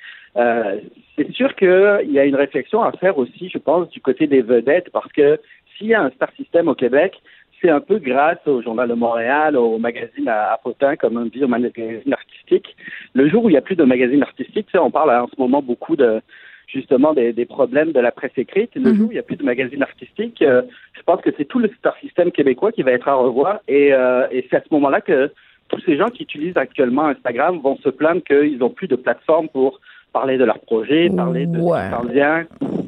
c'est 1.17 1.33
sûr 1.33 1.55
qu'il 1.55 2.11
y 2.11 2.19
a 2.19 2.25
une 2.25 2.37
réflexion 2.37 2.83
à 2.83 2.93
faire 2.93 3.17
aussi, 3.17 3.49
je 3.49 3.59
pense, 3.59 3.89
du 3.89 4.01
côté 4.01 4.27
des 4.27 4.43
vedettes, 4.43 4.91
parce 4.93 5.11
que 5.13 5.39
s'il 5.77 5.89
y 5.89 5.95
a 5.95 6.03
un 6.03 6.11
star 6.11 6.31
system 6.37 6.69
au 6.69 6.75
Québec, 6.75 7.21
c'est 7.61 7.71
un 7.71 7.81
peu 7.81 7.99
grâce 7.99 8.47
au 8.47 8.61
Journal 8.63 8.89
de 8.89 8.95
Montréal, 8.95 9.57
au 9.57 9.79
magazine 9.79 10.29
à, 10.29 10.53
à 10.53 10.97
comme 10.97 11.17
on 11.17 11.25
dit, 11.27 11.43
au 11.43 11.49
magazine 11.49 12.13
artistique. 12.13 12.77
Le 13.15 13.29
jour 13.29 13.45
où 13.45 13.49
il 13.49 13.53
n'y 13.53 13.59
a 13.59 13.63
plus 13.63 13.77
de 13.77 13.85
magazine 13.85 14.23
artistique, 14.23 14.69
on 14.75 14.91
parle 14.91 15.11
en 15.11 15.29
ce 15.29 15.41
moment 15.41 15.63
beaucoup 15.63 15.97
de 15.97 16.21
justement 16.67 17.15
des, 17.15 17.33
problèmes 17.47 17.93
de 17.93 18.01
la 18.01 18.11
presse 18.11 18.37
écrite. 18.37 18.75
Le 18.75 18.91
mhm. 18.91 18.97
jour 18.97 19.09
où 19.09 19.13
il 19.13 19.15
n'y 19.15 19.21
a 19.21 19.23
plus 19.23 19.37
de 19.37 19.45
magazine 19.45 19.83
artistique, 19.83 20.43
euh, 20.43 20.63
je 20.93 21.03
pense 21.03 21.21
que 21.21 21.31
c'est 21.37 21.45
tout 21.45 21.59
le 21.59 21.71
star 21.79 21.97
system 21.99 22.33
québécois 22.33 22.73
qui 22.73 22.83
va 22.83 22.93
être 22.93 23.09
à 23.09 23.15
revoir. 23.15 23.61
Et, 23.69 23.93
euh, 23.93 24.27
et 24.31 24.47
c'est 24.51 24.57
à 24.57 24.61
ce 24.61 24.73
moment-là 24.73 25.01
que 25.01 25.31
tous 25.69 25.81
ces 25.87 25.97
gens 25.97 26.09
qui 26.09 26.25
utilisent 26.25 26.57
actuellement 26.57 27.07
Instagram 27.07 27.61
vont 27.63 27.77
se 27.77 27.89
plaindre 27.89 28.23
qu'ils 28.23 28.59
n'ont 28.59 28.71
plus 28.71 28.89
de 28.89 28.97
plateforme 28.97 29.49
pour 29.49 29.81
parler 30.13 30.37
de 30.37 30.45
leur 30.45 30.59
projet, 30.61 31.09
parler 31.15 31.47
de 31.47 31.59
ouais. 31.59 31.91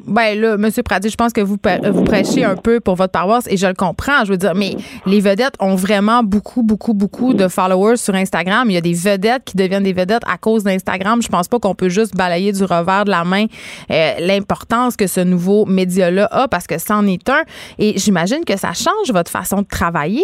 Ben 0.07 0.39
là, 0.39 0.53
M. 0.53 0.69
Pradi, 0.85 1.09
je 1.09 1.15
pense 1.17 1.33
que 1.33 1.41
vous, 1.41 1.57
vous 1.57 2.03
prêchez 2.03 2.45
un 2.45 2.55
peu 2.55 2.79
pour 2.79 2.95
votre 2.95 3.11
paroisse 3.11 3.45
et 3.51 3.57
je 3.57 3.67
le 3.67 3.73
comprends. 3.73 4.23
Je 4.23 4.31
veux 4.31 4.37
dire, 4.37 4.55
mais 4.55 4.71
les 5.05 5.19
vedettes 5.19 5.55
ont 5.59 5.75
vraiment 5.75 6.23
beaucoup, 6.23 6.63
beaucoup, 6.63 6.93
beaucoup 6.93 7.33
de 7.33 7.49
followers 7.49 7.97
sur 7.97 8.15
Instagram. 8.15 8.69
Il 8.69 8.73
y 8.73 8.77
a 8.77 8.81
des 8.81 8.93
vedettes 8.93 9.43
qui 9.43 9.57
deviennent 9.57 9.83
des 9.83 9.93
vedettes 9.93 10.23
à 10.25 10.37
cause 10.37 10.63
d'Instagram. 10.63 11.21
Je 11.21 11.27
pense 11.27 11.49
pas 11.49 11.59
qu'on 11.59 11.75
peut 11.75 11.89
juste 11.89 12.15
balayer 12.15 12.53
du 12.53 12.63
revers 12.63 13.03
de 13.03 13.11
la 13.11 13.25
main 13.25 13.45
euh, 13.91 14.11
l'importance 14.19 14.95
que 14.95 15.07
ce 15.07 15.19
nouveau 15.19 15.65
média-là 15.65 16.29
a 16.31 16.47
parce 16.47 16.67
que 16.67 16.77
c'en 16.77 17.05
est 17.05 17.27
un. 17.29 17.43
Et 17.77 17.97
j'imagine 17.97 18.45
que 18.45 18.57
ça 18.57 18.71
change 18.71 19.11
votre 19.11 19.29
façon 19.29 19.61
de 19.61 19.67
travailler. 19.67 20.23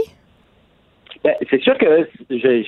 Ben, 1.25 1.33
c'est 1.49 1.61
sûr 1.61 1.77
que 1.77 2.07
je, 2.29 2.63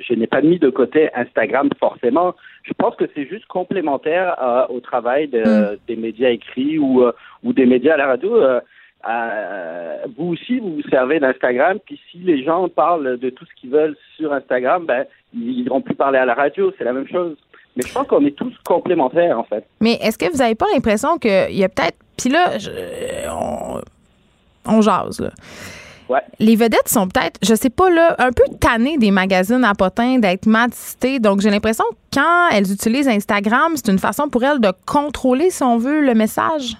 je 0.00 0.14
n'ai 0.14 0.26
pas 0.26 0.42
mis 0.42 0.58
de 0.58 0.70
côté 0.70 1.08
Instagram 1.14 1.70
forcément. 1.78 2.34
Je 2.70 2.74
pense 2.74 2.94
que 2.96 3.04
c'est 3.14 3.26
juste 3.26 3.46
complémentaire 3.46 4.36
euh, 4.42 4.74
au 4.74 4.80
travail 4.80 5.28
de, 5.28 5.40
mm. 5.40 5.76
des 5.88 5.96
médias 5.96 6.30
écrits 6.30 6.78
ou, 6.78 7.02
euh, 7.02 7.12
ou 7.42 7.52
des 7.52 7.66
médias 7.66 7.94
à 7.94 7.96
la 7.96 8.06
radio. 8.06 8.36
Euh, 8.36 8.60
vous 10.16 10.28
aussi, 10.28 10.60
vous 10.60 10.76
vous 10.76 10.88
servez 10.88 11.20
d'Instagram, 11.20 11.78
puis 11.84 12.00
si 12.10 12.18
les 12.18 12.44
gens 12.44 12.68
parlent 12.68 13.18
de 13.18 13.30
tout 13.30 13.44
ce 13.44 13.60
qu'ils 13.60 13.70
veulent 13.70 13.96
sur 14.16 14.32
Instagram, 14.32 14.86
ben, 14.86 15.04
ils 15.34 15.64
n'iront 15.64 15.80
plus 15.80 15.94
parler 15.94 16.18
à 16.18 16.24
la 16.24 16.34
radio, 16.34 16.72
c'est 16.78 16.84
la 16.84 16.92
même 16.92 17.08
chose. 17.08 17.36
Mais 17.76 17.82
je 17.86 17.92
pense 17.92 18.06
qu'on 18.06 18.24
est 18.24 18.36
tous 18.36 18.54
complémentaires, 18.64 19.38
en 19.38 19.44
fait. 19.44 19.64
Mais 19.80 19.94
est-ce 20.02 20.18
que 20.18 20.30
vous 20.30 20.38
n'avez 20.38 20.54
pas 20.54 20.66
l'impression 20.72 21.18
qu'il 21.18 21.56
y 21.56 21.64
a 21.64 21.68
peut-être... 21.68 21.96
Puis 22.16 22.30
là, 22.30 22.56
on, 23.30 23.80
on 24.66 24.80
jase, 24.80 25.20
là. 25.20 25.30
Les 26.38 26.56
vedettes 26.56 26.88
sont 26.88 27.08
peut-être, 27.08 27.38
je 27.42 27.54
sais 27.54 27.70
pas, 27.70 27.90
là, 27.90 28.16
un 28.18 28.32
peu 28.32 28.44
tannées 28.60 28.98
des 28.98 29.10
magazines 29.10 29.64
à 29.64 29.74
potins, 29.74 30.18
d'être 30.18 30.46
mal 30.46 30.70
Donc, 31.20 31.40
j'ai 31.40 31.50
l'impression 31.50 31.84
que 31.90 32.18
quand 32.18 32.48
elles 32.52 32.72
utilisent 32.72 33.08
Instagram, 33.08 33.72
c'est 33.76 33.90
une 33.90 33.98
façon 33.98 34.28
pour 34.28 34.42
elles 34.44 34.60
de 34.60 34.72
contrôler, 34.86 35.50
si 35.50 35.62
on 35.62 35.78
veut, 35.78 36.00
le 36.00 36.14
message. 36.14 36.76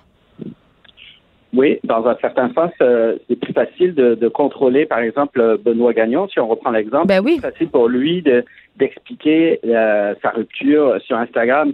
Oui, 1.53 1.81
dans 1.83 2.07
un 2.07 2.17
certain 2.21 2.53
sens, 2.55 2.71
euh, 2.81 3.17
c'est 3.29 3.37
plus 3.37 3.53
facile 3.53 3.95
de, 3.95 4.29
contrôler, 4.29 4.87
par 4.87 5.01
exemple, 5.01 5.59
Benoît 5.59 5.93
Gagnon, 5.93 6.29
si 6.29 6.39
on 6.39 6.47
reprend 6.47 6.71
l'exemple. 6.71 7.09
Ben 7.09 7.21
oui. 7.25 7.39
C'est 7.41 7.51
facile 7.51 7.69
pour 7.69 7.89
lui 7.89 8.23
d'expliquer 8.77 9.59
euh, 9.65 10.15
sa 10.23 10.31
rupture 10.31 11.01
sur 11.05 11.17
Instagram. 11.17 11.73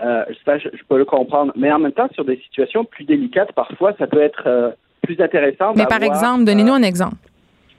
Euh, 0.00 0.24
ça, 0.46 0.58
je, 0.58 0.68
peux 0.88 0.96
le 0.96 1.04
comprendre. 1.04 1.52
Mais 1.56 1.70
en 1.70 1.78
même 1.78 1.92
temps, 1.92 2.08
sur 2.14 2.24
des 2.24 2.36
situations 2.38 2.84
plus 2.84 3.04
délicates, 3.04 3.52
parfois, 3.52 3.92
ça 3.98 4.06
peut 4.06 4.22
être 4.22 4.74
plus 5.02 5.20
intéressant. 5.20 5.72
Mais 5.74 5.86
par 5.86 6.02
exemple, 6.02 6.44
donnez-nous 6.44 6.72
un 6.72 6.82
exemple. 6.82 7.16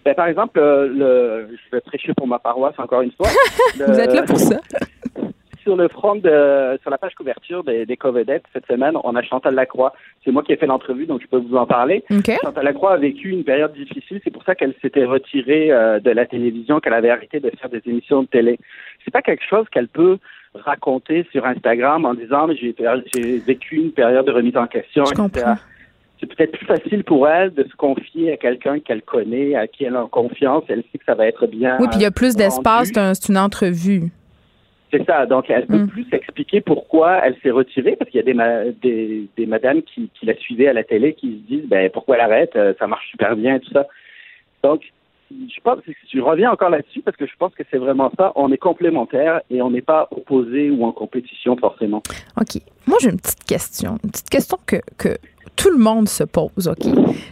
Ben, 0.05 0.13
par 0.15 0.27
exemple, 0.27 0.59
euh, 0.59 0.87
le, 0.87 1.47
je 1.55 1.75
vais 1.75 1.81
prêcher 1.81 2.13
pour 2.13 2.27
ma 2.27 2.37
paroisse 2.37 2.75
encore 2.77 3.01
une 3.01 3.11
fois. 3.11 3.29
Vous 3.87 3.99
êtes 3.99 4.13
là 4.13 4.23
pour 4.23 4.37
ça. 4.37 4.59
sur 5.63 5.77
le 5.77 5.87
front 5.87 6.15
de, 6.15 6.77
sur 6.81 6.91
la 6.91 6.97
page 6.97 7.15
couverture 7.15 7.63
des, 7.63 7.85
des 7.85 7.97
Covedettes 7.97 8.43
cette 8.51 8.67
semaine, 8.67 8.95
on 9.03 9.15
a 9.15 9.23
Chantal 9.23 9.55
Lacroix. 9.55 9.93
C'est 10.23 10.31
moi 10.31 10.43
qui 10.43 10.51
ai 10.51 10.57
fait 10.57 10.67
l'entrevue, 10.67 11.05
donc 11.05 11.21
je 11.21 11.27
peux 11.27 11.37
vous 11.37 11.55
en 11.55 11.65
parler. 11.65 12.03
Chantal 12.09 12.65
Lacroix 12.65 12.93
a 12.93 12.97
vécu 12.97 13.29
une 13.29 13.45
période 13.45 13.73
difficile. 13.73 14.19
C'est 14.23 14.31
pour 14.31 14.43
ça 14.43 14.55
qu'elle 14.55 14.75
s'était 14.81 15.05
retirée 15.05 15.71
euh, 15.71 15.99
de 15.99 16.11
la 16.11 16.25
télévision, 16.25 16.79
qu'elle 16.81 16.93
avait 16.93 17.09
arrêté 17.09 17.39
de 17.39 17.49
faire 17.59 17.69
des 17.69 17.81
émissions 17.85 18.23
de 18.23 18.27
télé. 18.27 18.59
C'est 19.05 19.11
pas 19.11 19.21
quelque 19.21 19.43
chose 19.49 19.65
qu'elle 19.71 19.87
peut 19.87 20.17
raconter 20.53 21.25
sur 21.31 21.45
Instagram 21.45 22.05
en 22.05 22.13
disant 22.13 22.47
j'ai 22.51 23.39
vécu 23.39 23.77
une 23.77 23.91
période 23.91 24.25
de 24.25 24.31
remise 24.31 24.57
en 24.57 24.67
question, 24.67 25.05
je 25.05 25.13
Comprends 25.15 25.55
c'est 26.23 26.35
peut-être 26.35 26.51
plus 26.51 26.65
facile 26.65 27.03
pour 27.03 27.27
elle 27.27 27.53
de 27.53 27.63
se 27.63 27.75
confier 27.75 28.33
à 28.33 28.37
quelqu'un 28.37 28.79
qu'elle 28.79 29.01
connaît, 29.01 29.55
à 29.55 29.67
qui 29.67 29.83
elle 29.83 29.95
a 29.95 30.07
confiance. 30.09 30.63
Elle 30.69 30.83
sait 30.91 30.97
que 30.97 31.05
ça 31.05 31.15
va 31.15 31.27
être 31.27 31.47
bien. 31.47 31.77
Oui, 31.79 31.87
puis 31.89 31.99
il 31.99 32.03
y 32.03 32.05
a 32.05 32.11
plus 32.11 32.35
d'espace, 32.35 32.91
c'est 32.93 33.29
une 33.29 33.37
entrevue. 33.37 34.11
C'est 34.91 35.03
ça. 35.05 35.25
Donc, 35.25 35.49
elle 35.49 35.65
peut 35.65 35.79
mm. 35.79 35.87
plus 35.87 36.07
expliquer 36.11 36.61
pourquoi 36.61 37.17
elle 37.23 37.35
s'est 37.41 37.51
retirée, 37.51 37.95
parce 37.97 38.11
qu'il 38.11 38.23
y 38.23 38.29
a 38.29 38.71
des, 38.81 39.27
des, 39.35 39.45
madames 39.45 39.81
qui, 39.81 40.09
la 40.21 40.35
suivaient 40.35 40.67
à 40.67 40.73
la 40.73 40.83
télé 40.83 41.13
qui 41.13 41.31
se 41.31 41.53
disent, 41.53 41.67
ben 41.67 41.89
pourquoi 41.89 42.15
elle 42.15 42.21
arrête, 42.21 42.55
euh, 42.55 42.73
ça 42.77 42.87
marche 42.87 43.09
super 43.09 43.35
bien, 43.35 43.59
tout 43.59 43.71
ça. 43.71 43.87
Donc, 44.61 44.83
je 45.31 45.59
pense, 45.63 45.79
je 46.13 46.21
reviens 46.21 46.51
encore 46.51 46.69
là-dessus 46.69 47.01
parce 47.01 47.17
que 47.17 47.25
je 47.25 47.33
pense 47.39 47.53
que 47.55 47.63
c'est 47.71 47.77
vraiment 47.77 48.11
ça. 48.17 48.31
On 48.35 48.51
est 48.51 48.57
complémentaires 48.57 49.41
et 49.49 49.63
on 49.63 49.71
n'est 49.71 49.81
pas 49.81 50.07
opposés 50.11 50.69
ou 50.69 50.85
en 50.85 50.91
compétition 50.91 51.57
forcément. 51.57 52.03
OK. 52.39 52.61
Moi, 52.85 52.97
j'ai 53.01 53.09
une 53.09 53.19
petite 53.19 53.43
question. 53.45 53.97
Une 54.03 54.11
petite 54.11 54.29
question 54.29 54.57
que, 54.67 54.77
que 54.97 55.17
tout 55.55 55.69
le 55.69 55.77
monde 55.77 56.09
se 56.09 56.23
pose, 56.23 56.67
OK? 56.67 56.85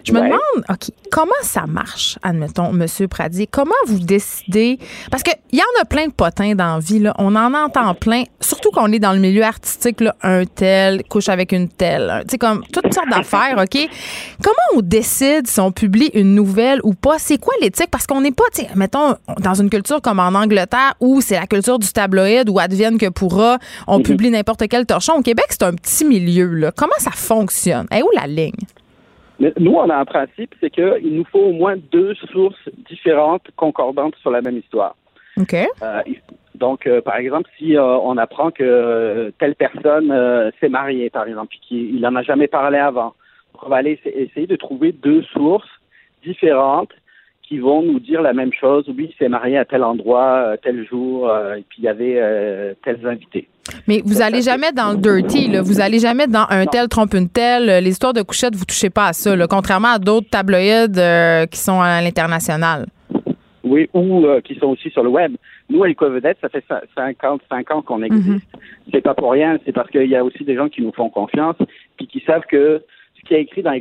Je 0.04 0.12
me 0.13 0.19
demande, 0.19 0.39
OK, 0.69 0.91
comment 1.12 1.32
ça 1.41 1.65
marche, 1.67 2.17
admettons, 2.24 2.71
Monsieur 2.71 3.08
Pradier? 3.08 3.47
Comment 3.47 3.71
vous 3.88 4.00
décidez? 4.00 4.80
Parce 5.10 5.24
qu'il 5.24 5.36
y 5.52 5.60
en 5.60 5.82
a 5.82 5.86
plein 5.86 6.08
de 6.08 6.12
potins 6.12 6.56
dans 6.56 6.76
la 6.76 6.80
vie, 6.80 7.00
là. 7.00 7.13
On 7.17 7.36
en 7.36 7.54
entend 7.54 7.93
plein, 7.95 8.24
surtout 8.39 8.69
quand 8.71 8.88
on 8.88 8.91
est 8.91 9.00
dans 9.00 9.13
le 9.13 9.19
milieu 9.19 9.43
artistique, 9.43 10.02
là, 10.02 10.15
un 10.21 10.45
tel 10.45 11.04
couche 11.10 11.30
avec 11.30 11.52
une 11.52 11.67
telle. 11.67 12.24
Tu 12.24 12.32
sais, 12.32 12.38
comme 12.38 12.63
toutes 12.71 12.93
sortes 12.93 13.10
d'affaires, 13.10 13.58
OK? 13.58 13.89
Comment 14.43 14.80
on 14.80 14.82
décide 14.82 15.47
si 15.47 15.60
on 15.60 15.71
publie 15.71 16.12
une 16.13 16.36
nouvelle 16.36 16.80
ou 16.84 16.93
pas? 16.93 17.17
C'est 17.19 17.38
quoi 17.38 17.54
l'éthique? 17.62 17.89
Parce 17.91 18.08
qu'on 18.08 18.21
n'est 18.21 18.32
pas, 18.32 18.45
tu 18.54 18.62
sais, 18.62 18.69
mettons, 18.76 19.15
dans 19.39 19.54
une 19.54 19.69
culture 19.69 20.02
comme 20.02 20.19
en 20.19 20.34
Angleterre 20.34 20.93
où 21.00 21.21
c'est 21.21 21.39
la 21.39 21.47
culture 21.47 21.80
du 21.80 21.91
tabloïd 21.91 22.50
où 22.50 22.60
advienne 22.60 22.97
que 22.97 23.10
pourra, 23.10 23.58
on 23.88 24.00
mm-hmm. 24.00 24.04
publie 24.04 24.30
n'importe 24.32 24.67
quel 24.69 24.86
torchon. 24.86 25.13
Au 25.13 25.21
Québec, 25.21 25.45
c'est 25.50 25.63
un 25.63 25.74
petit 25.74 26.06
milieu, 26.06 26.47
là. 26.47 26.71
Comment 26.76 26.91
ça 26.97 27.12
fonctionne? 27.12 27.88
Et 28.02 28.04
où 28.04 28.10
la 28.16 28.26
ligne? 28.26 28.66
nous, 29.60 29.74
on 29.74 29.90
a 29.90 29.96
un 29.96 30.06
principe, 30.06 30.56
c'est 30.60 30.72
qu'il 30.72 31.16
nous 31.16 31.26
faut 31.26 31.40
au 31.40 31.54
moins 31.54 31.76
deux 31.92 32.16
sources 32.32 32.70
différentes, 32.90 33.44
concordantes 33.56 34.16
sur 34.22 34.32
la 34.32 34.42
même 34.42 34.58
histoire. 34.58 34.96
OK. 35.40 35.54
Euh, 35.54 36.02
donc, 36.56 36.88
euh, 36.88 37.02
par 37.02 37.18
exemple, 37.18 37.50
si 37.58 37.78
euh, 37.78 37.84
on 37.84 38.18
apprend 38.18 38.52
que 38.52 39.32
telle 39.40 39.56
personne 39.56 40.52
s'est 40.60 40.70
mariée, 40.70 41.10
par 41.12 41.28
exemple, 41.28 41.56
qu'il 41.62 42.00
n'en 42.02 42.16
a 42.16 42.24
jamais 42.24 42.48
parlé 42.48 42.80
avant, 42.80 43.14
on 43.64 43.70
va 43.70 43.78
aller 43.78 44.00
essayer 44.06 44.48
de 44.48 44.56
trouver 44.56 44.92
deux 44.92 45.22
sources 45.34 45.70
différentes 46.24 46.92
qui 47.52 47.60
vont 47.60 47.82
nous 47.82 48.00
dire 48.00 48.22
la 48.22 48.32
même 48.32 48.54
chose. 48.54 48.86
Oui, 48.88 49.10
il 49.12 49.16
s'est 49.18 49.28
marié 49.28 49.58
à 49.58 49.66
tel 49.66 49.84
endroit, 49.84 50.56
tel 50.64 50.88
jour, 50.88 51.30
et 51.30 51.66
puis 51.68 51.80
il 51.80 51.84
y 51.84 51.90
avait 51.90 52.76
tels 52.82 53.06
invités. 53.06 53.50
Mais 53.90 54.02
vous 54.06 54.22
allez 54.22 54.42
jamais 54.42 54.72
dans 54.72 54.94
le 54.94 54.98
dirty, 54.98 55.50
là. 55.50 55.62
Vous 55.62 55.82
allez 55.82 56.00
jamais 56.00 56.28
dans 56.28 56.46
un 56.50 56.66
tel 56.66 56.88
trompe 56.88 57.14
une 57.14 57.28
telle. 57.28 57.84
L'histoire 57.84 58.14
de 58.14 58.22
couchette, 58.22 58.56
vous 58.56 58.64
touchez 58.64 58.90
pas 58.90 59.08
à 59.08 59.14
ça, 59.14 59.36
contrairement 59.50 59.90
à 59.96 60.00
d'autres 60.00 60.30
tabloïds 60.30 60.98
euh, 60.98 61.46
qui 61.46 61.60
sont 61.60 61.82
à 61.82 62.02
l'international. 62.02 62.86
Oui, 63.66 63.90
ou 63.94 64.26
euh, 64.26 64.40
qui 64.40 64.56
sont 64.56 64.68
aussi 64.68 64.90
sur 64.92 65.04
le 65.04 65.10
web. 65.10 65.36
Nous, 65.70 65.84
à 65.84 65.90
Ecovedette, 65.90 66.38
ça 66.40 66.48
fait 66.48 66.64
55 66.96 67.72
ans 67.72 67.82
qu'on 67.82 68.02
existe. 68.02 68.48
Mm-hmm. 68.48 68.92
C'est 68.94 69.02
pas 69.02 69.14
pour 69.14 69.32
rien, 69.34 69.58
c'est 69.66 69.74
parce 69.74 69.90
qu'il 69.90 70.08
y 70.08 70.16
a 70.16 70.24
aussi 70.24 70.46
des 70.46 70.56
gens 70.56 70.70
qui 70.70 70.82
nous 70.82 70.94
font 70.94 71.10
confiance, 71.10 71.58
puis 71.98 72.08
qui 72.08 72.22
savent 72.26 72.46
que 72.50 72.82
ce 73.18 73.28
qui 73.28 73.34
est 73.34 73.42
écrit 73.42 73.62
dans 73.62 73.72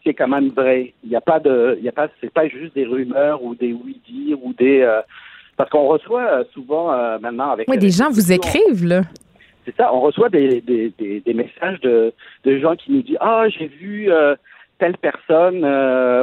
Ecovedette, 0.00 0.04
c'est 0.04 0.14
quand 0.14 0.28
même 0.28 0.48
vrai. 0.48 0.94
Il 1.04 1.10
n'y 1.10 1.16
a 1.16 1.20
pas 1.20 1.40
de, 1.40 1.76
il 1.78 1.84
y 1.84 1.88
a 1.88 1.92
pas, 1.92 2.08
c'est 2.20 2.32
pas 2.32 2.48
juste 2.48 2.74
des 2.74 2.84
rumeurs 2.84 3.42
ou 3.42 3.54
des 3.54 3.72
oui-dire 3.72 4.38
ou 4.42 4.52
des, 4.52 4.80
euh, 4.80 5.00
parce 5.60 5.68
qu'on 5.68 5.88
reçoit 5.88 6.22
euh, 6.22 6.44
souvent 6.54 6.90
euh, 6.90 7.18
maintenant 7.18 7.50
avec. 7.50 7.68
Oui, 7.68 7.76
des 7.76 7.90
gens 7.90 8.08
vous 8.08 8.32
écrivent, 8.32 8.86
là. 8.86 9.02
C'est 9.66 9.76
ça, 9.76 9.92
on 9.92 10.00
reçoit 10.00 10.30
des, 10.30 10.62
des, 10.62 10.90
des, 10.98 11.34
messages 11.34 11.78
de, 11.82 12.14
de, 12.44 12.58
gens 12.58 12.76
qui 12.76 12.92
nous 12.92 13.02
disent 13.02 13.18
Ah, 13.20 13.44
j'ai 13.50 13.66
vu 13.66 14.10
euh, 14.10 14.34
telle 14.78 14.96
personne 14.96 15.62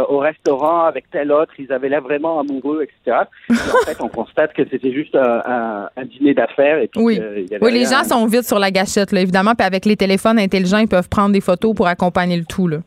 au 0.10 0.18
restaurant 0.18 0.86
avec 0.86 1.08
telle 1.12 1.32
autre, 1.32 1.54
ils 1.60 1.72
avaient 1.72 1.88
l'air 1.88 2.02
vraiment 2.02 2.40
amoureux, 2.40 2.82
etc. 2.82 3.26
en 3.52 3.54
fait, 3.86 4.02
on 4.02 4.08
constate 4.08 4.54
que 4.54 4.64
c'était 4.68 4.92
juste 4.92 5.16
un, 5.16 5.88
dîner 6.06 6.34
d'affaires. 6.34 6.80
Et 6.80 6.90
oui, 6.96 7.22
oui 7.62 7.72
les 7.72 7.86
gens 7.86 8.04
sont 8.04 8.26
vite 8.26 8.46
sur 8.46 8.58
la 8.58 8.72
gâchette, 8.72 9.12
là, 9.12 9.22
évidemment. 9.22 9.54
Puis 9.56 9.68
avec 9.68 9.86
les 9.86 9.96
téléphones 9.96 10.40
intelligents, 10.40 10.80
ils 10.80 10.88
peuvent 10.88 11.10
prendre 11.10 11.32
des 11.32 11.42
photos 11.42 11.76
pour 11.76 11.86
accompagner 11.86 12.38
le 12.38 12.46
tout. 12.46 12.68
Là. 12.68 12.80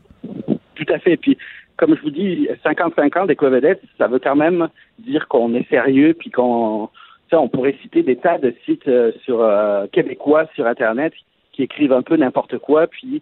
Fait. 0.99 1.17
Puis, 1.17 1.37
comme 1.77 1.95
je 1.95 2.01
vous 2.01 2.11
dis, 2.11 2.47
55 2.63 3.17
ans 3.17 3.25
d'éco-vedette, 3.25 3.81
ça 3.97 4.07
veut 4.07 4.19
quand 4.19 4.35
même 4.35 4.67
dire 4.99 5.27
qu'on 5.27 5.53
est 5.55 5.67
sérieux, 5.69 6.13
puis 6.17 6.29
qu'on 6.29 6.89
on 7.37 7.47
pourrait 7.47 7.75
citer 7.81 8.03
des 8.03 8.17
tas 8.17 8.37
de 8.37 8.53
sites 8.65 8.87
euh, 8.87 9.11
sur 9.23 9.41
euh, 9.41 9.85
québécois 9.91 10.45
sur 10.55 10.67
Internet 10.67 11.13
qui 11.53 11.63
écrivent 11.63 11.93
un 11.93 12.01
peu 12.01 12.15
n'importe 12.15 12.57
quoi, 12.59 12.87
puis 12.87 13.21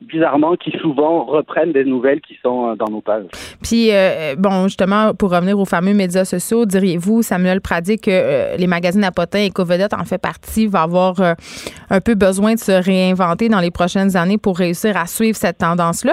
bizarrement, 0.00 0.56
qui 0.56 0.72
souvent 0.82 1.24
reprennent 1.24 1.72
des 1.72 1.84
nouvelles 1.84 2.20
qui 2.20 2.38
sont 2.42 2.70
euh, 2.70 2.74
dans 2.74 2.90
nos 2.90 3.00
pages. 3.00 3.26
Puis, 3.62 3.90
bon, 4.36 4.64
justement, 4.64 5.14
pour 5.14 5.30
revenir 5.30 5.58
aux 5.58 5.64
fameux 5.64 5.94
médias 5.94 6.24
sociaux, 6.24 6.66
diriez-vous, 6.66 7.22
Samuel 7.22 7.60
Pradi, 7.60 7.96
que 7.98 8.56
les 8.56 8.66
magazines 8.66 9.04
à 9.04 9.10
et 9.38 9.50
Covedette 9.50 9.94
en 9.94 10.04
fait 10.04 10.18
partie, 10.18 10.66
va 10.66 10.82
avoir 10.82 11.14
un 11.90 12.00
peu 12.00 12.14
besoin 12.14 12.54
de 12.54 12.58
se 12.58 12.72
réinventer 12.72 13.48
dans 13.48 13.60
les 13.60 13.70
prochaines 13.70 14.16
années 14.16 14.38
pour 14.38 14.58
réussir 14.58 14.96
à 14.96 15.06
suivre 15.06 15.36
cette 15.36 15.58
tendance-là? 15.58 16.12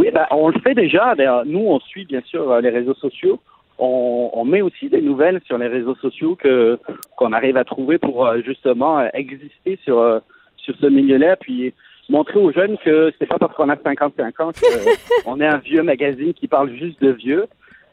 Oui, 0.00 0.10
ben, 0.12 0.26
on 0.30 0.48
le 0.48 0.58
fait 0.60 0.74
déjà. 0.74 1.14
Nous, 1.44 1.60
on 1.60 1.78
suit 1.80 2.06
bien 2.06 2.22
sûr 2.22 2.60
les 2.60 2.70
réseaux 2.70 2.94
sociaux 2.94 3.40
on, 3.80 4.44
met 4.44 4.62
aussi 4.62 4.88
des 4.88 5.00
nouvelles 5.00 5.40
sur 5.46 5.58
les 5.58 5.68
réseaux 5.68 5.94
sociaux 5.96 6.36
que 6.36 6.78
qu'on 7.16 7.32
arrive 7.32 7.56
à 7.56 7.64
trouver 7.64 7.98
pour 7.98 8.26
euh, 8.26 8.40
justement 8.44 8.98
euh, 8.98 9.08
exister 9.14 9.78
sur 9.84 9.98
euh, 9.98 10.20
sur 10.56 10.74
ce 10.76 10.86
milieu-là, 10.86 11.36
puis 11.36 11.72
montrer 12.08 12.38
aux 12.38 12.52
jeunes 12.52 12.76
que 12.78 13.12
c'est 13.18 13.26
pas 13.26 13.38
parce 13.38 13.54
qu'on 13.54 13.70
a 13.70 13.76
55 13.76 14.40
ans 14.40 14.52
qu'on 15.24 15.40
est 15.40 15.46
un 15.46 15.58
vieux 15.58 15.82
magazine 15.82 16.34
qui 16.34 16.48
parle 16.48 16.70
juste 16.74 17.00
de 17.00 17.10
vieux. 17.12 17.46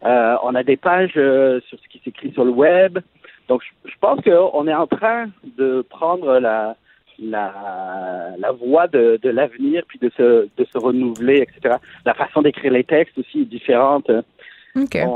on 0.04 0.56
a 0.56 0.64
des 0.64 0.76
pages 0.76 1.14
sur 1.14 1.80
ce 1.80 1.88
qui 1.90 2.02
s'écrit 2.04 2.34
sur 2.34 2.44
le 2.44 2.52
web. 2.52 3.00
Donc, 3.48 3.62
je, 3.86 3.94
pense 4.02 4.20
qu'on 4.22 4.68
est 4.68 4.74
en 4.74 4.88
train 4.88 5.28
de 5.58 5.86
prendre 5.90 6.40
la, 6.40 6.76
la, 7.20 8.34
la 8.38 8.52
voie 8.52 8.88
de, 8.88 9.20
de 9.22 9.30
l'avenir, 9.30 9.84
puis 9.88 10.00
de 10.00 10.12
se, 10.18 10.48
de 10.58 10.66
se 10.72 10.78
renouveler, 10.78 11.42
etc. 11.42 11.76
La 12.06 12.14
façon 12.14 12.42
d'écrire 12.42 12.72
les 12.72 12.84
textes 12.84 13.18
aussi 13.18 13.42
est 13.42 13.46
différente. 13.46 14.10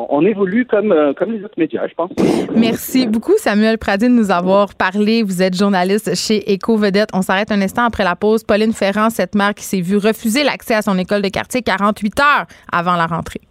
On, 0.09 0.25
évolue 0.25 0.65
comme, 0.65 0.91
euh, 0.91 1.13
comme 1.13 1.31
les 1.31 1.43
autres 1.43 1.57
médias, 1.57 1.87
je 1.87 1.93
pense. 1.93 2.11
Merci 2.55 3.07
beaucoup, 3.07 3.37
Samuel 3.37 3.77
Pradine, 3.77 4.15
de 4.15 4.21
nous 4.21 4.31
avoir 4.31 4.75
parlé. 4.75 5.23
Vous 5.23 5.41
êtes 5.41 5.55
journaliste 5.55 6.15
chez 6.15 6.51
Éco-Vedette. 6.51 7.09
On 7.13 7.21
s'arrête 7.21 7.51
un 7.51 7.61
instant 7.61 7.83
après 7.83 8.03
la 8.03 8.15
pause. 8.15 8.43
Pauline 8.43 8.73
Ferrand, 8.73 9.09
cette 9.09 9.35
mère 9.35 9.53
qui 9.53 9.63
s'est 9.63 9.81
vue 9.81 9.97
refuser 9.97 10.43
l'accès 10.43 10.75
à 10.75 10.81
son 10.81 10.97
école 10.97 11.21
de 11.21 11.29
quartier 11.29 11.61
48 11.61 12.19
heures 12.19 12.45
avant 12.71 12.95
la 12.95 13.05
rentrée. 13.05 13.41